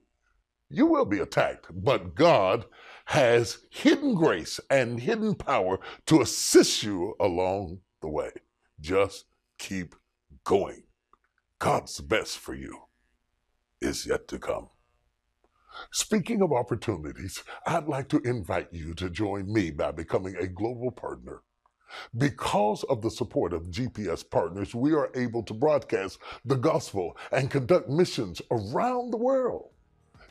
You 0.71 0.87
will 0.87 1.05
be 1.05 1.21
attacked, 1.21 1.67
but 1.71 2.15
God 2.15 2.65
has 3.07 3.59
hidden 3.71 4.15
grace 4.15 4.59
and 4.71 4.99
hidden 4.99 5.35
power 5.35 5.79
to 6.07 6.23
assist 6.23 6.83
you 6.83 7.15
along 7.21 7.81
the 8.01 8.09
way. 8.09 8.31
Just 8.81 9.27
keep 9.59 9.95
going. 10.45 10.85
God's 11.59 12.01
best 12.01 12.39
for 12.39 12.55
you 12.55 12.85
is 13.81 14.07
yet 14.07 14.27
to 14.29 14.39
come. 14.39 14.69
Speaking 15.93 16.43
of 16.43 16.53
opportunities, 16.53 17.43
I'd 17.67 17.89
like 17.89 18.09
to 18.09 18.21
invite 18.21 18.69
you 18.73 18.95
to 18.95 19.11
join 19.11 19.53
me 19.53 19.71
by 19.71 19.93
becoming 19.93 20.37
a 20.37 20.47
global 20.47 20.91
partner 20.91 21.43
because 22.17 22.85
of 22.85 23.03
the 23.03 23.11
support 23.11 23.53
of 23.53 23.71
GPS 23.71 24.29
partners, 24.29 24.75
we 24.75 24.95
are 24.95 25.11
able 25.15 25.43
to 25.45 25.55
broadcast 25.55 26.19
the 26.45 26.57
gospel 26.57 27.17
and 27.33 27.51
conduct 27.51 27.89
missions 27.89 28.43
around 28.51 29.11
the 29.11 29.17
world. 29.17 29.71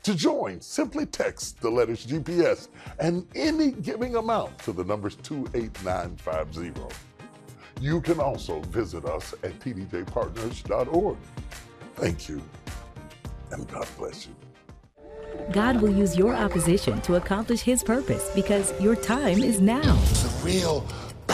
To 0.04 0.16
join, 0.16 0.62
simply 0.62 1.06
text 1.06 1.60
the 1.60 1.70
letters 1.70 2.06
GPS 2.06 2.70
and 3.00 3.28
any 3.36 3.72
giving 3.72 4.16
amount 4.16 4.58
to 4.60 4.72
the 4.72 4.84
numbers 4.86 5.16
28950. 5.16 6.82
You 7.82 8.02
can 8.02 8.20
also 8.20 8.62
visit 8.62 9.06
us 9.06 9.34
at 9.44 9.60
tdjpartners.org. 9.60 11.18
Thank 11.96 12.30
you, 12.30 12.42
and 13.52 13.68
God 13.68 13.88
bless 13.98 14.28
you. 14.28 14.36
God 15.52 15.82
will 15.82 15.92
use 15.92 16.18
your 16.18 16.36
opposition 16.36 17.02
to 17.02 17.16
accomplish 17.16 17.62
His 17.62 17.84
purpose 17.84 18.32
because 18.34 18.80
your 18.82 18.96
time 18.96 19.44
is 19.44 19.60
now. 19.62 19.82
The 19.82 20.42
real 20.44 20.82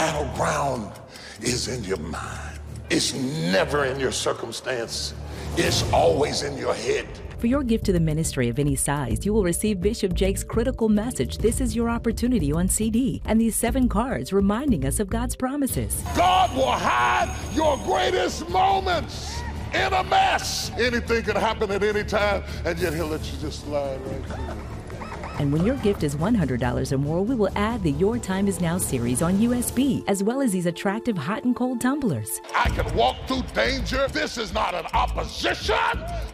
battleground 0.04 0.92
is 1.40 1.70
in 1.70 1.82
your 1.86 1.98
mind. 1.98 2.60
It's 2.90 3.14
never 3.14 3.86
in 3.86 4.02
your 4.02 4.12
circumstance. 4.12 5.14
It's 5.56 5.90
always 5.94 6.44
in 6.44 6.58
your 6.58 6.74
head. 6.74 7.08
For 7.38 7.48
your 7.48 7.64
gift 7.64 7.86
to 7.86 7.94
the 7.94 8.02
ministry 8.02 8.50
of 8.50 8.60
any 8.60 8.76
size, 8.76 9.26
you 9.26 9.32
will 9.32 9.44
receive 9.44 9.80
Bishop 9.80 10.14
Jakes' 10.14 10.44
critical 10.44 10.90
message, 10.90 11.38
This 11.38 11.62
is 11.62 11.74
Your 11.74 11.90
Opportunity 11.90 12.52
on 12.52 12.68
CD, 12.68 13.22
and 13.24 13.40
these 13.40 13.56
seven 13.56 13.88
cards 13.88 14.34
reminding 14.34 14.84
us 14.86 15.00
of 15.00 15.08
God's 15.08 15.38
promises. 15.38 16.04
God 16.18 16.54
will 16.54 16.72
hide 16.72 17.34
your 17.54 17.78
greatest 17.86 18.50
moments 18.50 19.40
in 19.74 19.94
a 19.94 20.04
mess. 20.04 20.70
Anything 20.78 21.24
can 21.24 21.38
happen 21.38 21.72
at 21.72 21.82
any 21.82 22.04
time, 22.04 22.44
and 22.66 22.78
yet 22.78 22.94
He'll 22.94 23.08
let 23.08 23.24
you 23.32 23.40
just 23.40 23.62
slide 23.62 24.02
right 24.06 24.26
through. 24.26 24.73
And 25.40 25.52
when 25.52 25.66
your 25.66 25.76
gift 25.78 26.04
is 26.04 26.16
$100 26.16 26.92
or 26.92 26.98
more, 26.98 27.24
we 27.24 27.36
will 27.36 27.50
add 27.56 27.82
the 27.84 27.92
Your 27.92 28.18
Time 28.18 28.48
Is 28.48 28.62
Now 28.62 28.78
series 28.78 29.22
on 29.22 29.38
USB, 29.38 30.04
as 30.08 30.24
well 30.24 30.42
as 30.42 30.52
these 30.52 30.66
attractive 30.66 31.18
hot 31.18 31.44
and 31.44 31.56
cold 31.56 31.82
tumblers. 31.82 32.42
I 32.56 32.70
can 32.70 32.96
walk 32.96 33.18
through 33.28 33.44
danger. 33.54 34.08
This 34.10 34.38
is 34.38 34.54
not 34.54 34.74
an 34.74 34.86
opposition. 34.94 35.76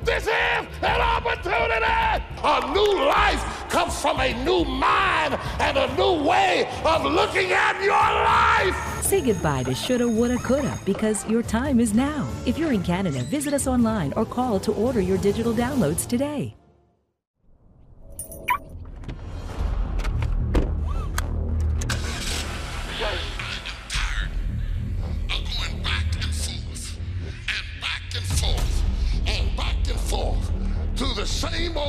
This 0.03 0.23
is 0.23 0.67
an 0.81 1.01
opportunity. 1.01 2.23
A 2.43 2.73
new 2.73 3.05
life 3.05 3.69
comes 3.69 3.99
from 4.01 4.19
a 4.19 4.33
new 4.43 4.65
mind 4.65 5.39
and 5.59 5.77
a 5.77 5.95
new 5.95 6.27
way 6.27 6.69
of 6.83 7.03
looking 7.03 7.51
at 7.51 7.81
your 7.81 7.91
life. 7.91 9.03
Say 9.03 9.21
goodbye 9.21 9.63
to 9.63 9.73
shoulda, 9.73 10.07
woulda, 10.07 10.37
coulda 10.37 10.77
because 10.85 11.27
your 11.27 11.41
time 11.41 11.79
is 11.79 11.93
now. 11.93 12.27
If 12.45 12.57
you're 12.57 12.73
in 12.73 12.83
Canada, 12.83 13.23
visit 13.23 13.53
us 13.53 13.65
online 13.65 14.13
or 14.15 14.25
call 14.25 14.59
to 14.59 14.71
order 14.73 15.01
your 15.01 15.17
digital 15.17 15.53
downloads 15.53 16.05
today. 16.05 16.55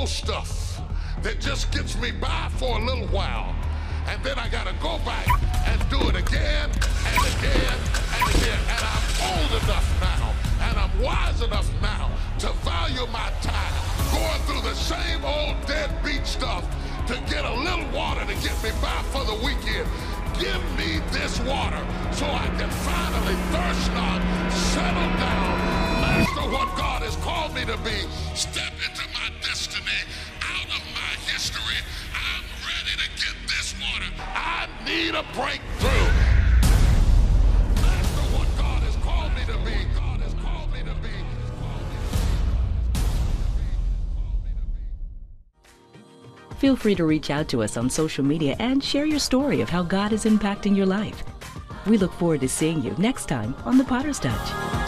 Stuff 0.06 0.80
that 1.22 1.40
just 1.40 1.70
gets 1.72 1.96
me 2.00 2.10
by 2.10 2.48
for 2.56 2.78
a 2.78 2.84
little 2.84 3.06
while. 3.08 3.54
And 4.06 4.22
then 4.24 4.38
I 4.38 4.48
gotta 4.48 4.74
go 4.80 4.98
back 5.04 5.26
and 5.66 5.78
do 5.90 6.00
it 6.08 6.16
again 6.16 6.70
and 6.70 7.20
again 7.36 7.78
and 8.16 8.34
again. 8.34 8.60
And 8.68 8.82
I'm 8.82 9.04
old 9.30 9.62
enough 9.62 10.00
now 10.00 10.34
and 10.62 10.78
I'm 10.78 11.02
wise 11.02 11.42
enough 11.42 11.70
now 11.82 12.10
to 12.38 12.52
value 12.64 13.06
my 13.12 13.30
time 13.42 13.90
going 14.12 14.40
through 14.46 14.62
the 14.62 14.74
same 14.74 15.24
old 15.24 15.56
deadbeat 15.66 16.26
stuff 16.26 16.64
to 17.06 17.14
get 17.28 17.44
a 17.44 17.54
little 17.54 17.88
water 17.92 18.20
to 18.20 18.34
get 18.42 18.56
me 18.62 18.70
by 18.80 19.02
for 19.12 19.24
the 19.24 19.34
weekend. 19.44 19.88
Give 20.38 20.62
me 20.78 21.00
this 21.12 21.38
water 21.40 21.84
so 22.12 22.24
I 22.26 22.48
can 22.56 22.70
finally 22.70 23.36
thirst 23.52 23.92
not, 23.92 24.20
settle 24.50 25.10
down, 25.20 25.58
master 26.00 26.48
what 26.50 26.68
God 26.76 27.02
has 27.02 27.16
called 27.16 27.54
me 27.54 27.64
to 27.66 27.76
be, 27.78 28.08
need 35.20 35.28
a 35.28 35.34
breakthrough. 35.34 35.90
Master, 37.82 38.22
what 38.36 38.48
God 38.58 38.82
has 38.82 38.96
called 38.96 39.32
me 39.34 39.44
to 39.46 39.58
be. 39.64 39.84
God 39.94 40.20
has 40.20 40.34
called 40.34 40.72
me 40.72 40.80
to 40.80 40.94
be. 41.02 41.08
Feel 46.58 46.76
free 46.76 46.94
to 46.94 47.04
reach 47.04 47.30
out 47.30 47.48
to 47.48 47.62
us 47.62 47.76
on 47.76 47.88
social 47.88 48.24
media 48.24 48.54
and 48.58 48.84
share 48.84 49.06
your 49.06 49.18
story 49.18 49.60
of 49.60 49.70
how 49.70 49.82
God 49.82 50.12
is 50.12 50.24
impacting 50.24 50.76
your 50.76 50.86
life. 50.86 51.22
We 51.86 51.96
look 51.96 52.12
forward 52.12 52.40
to 52.40 52.48
seeing 52.48 52.82
you 52.82 52.94
next 52.98 53.26
time 53.26 53.54
on 53.64 53.78
The 53.78 53.84
Potter's 53.84 54.18
Touch. 54.18 54.79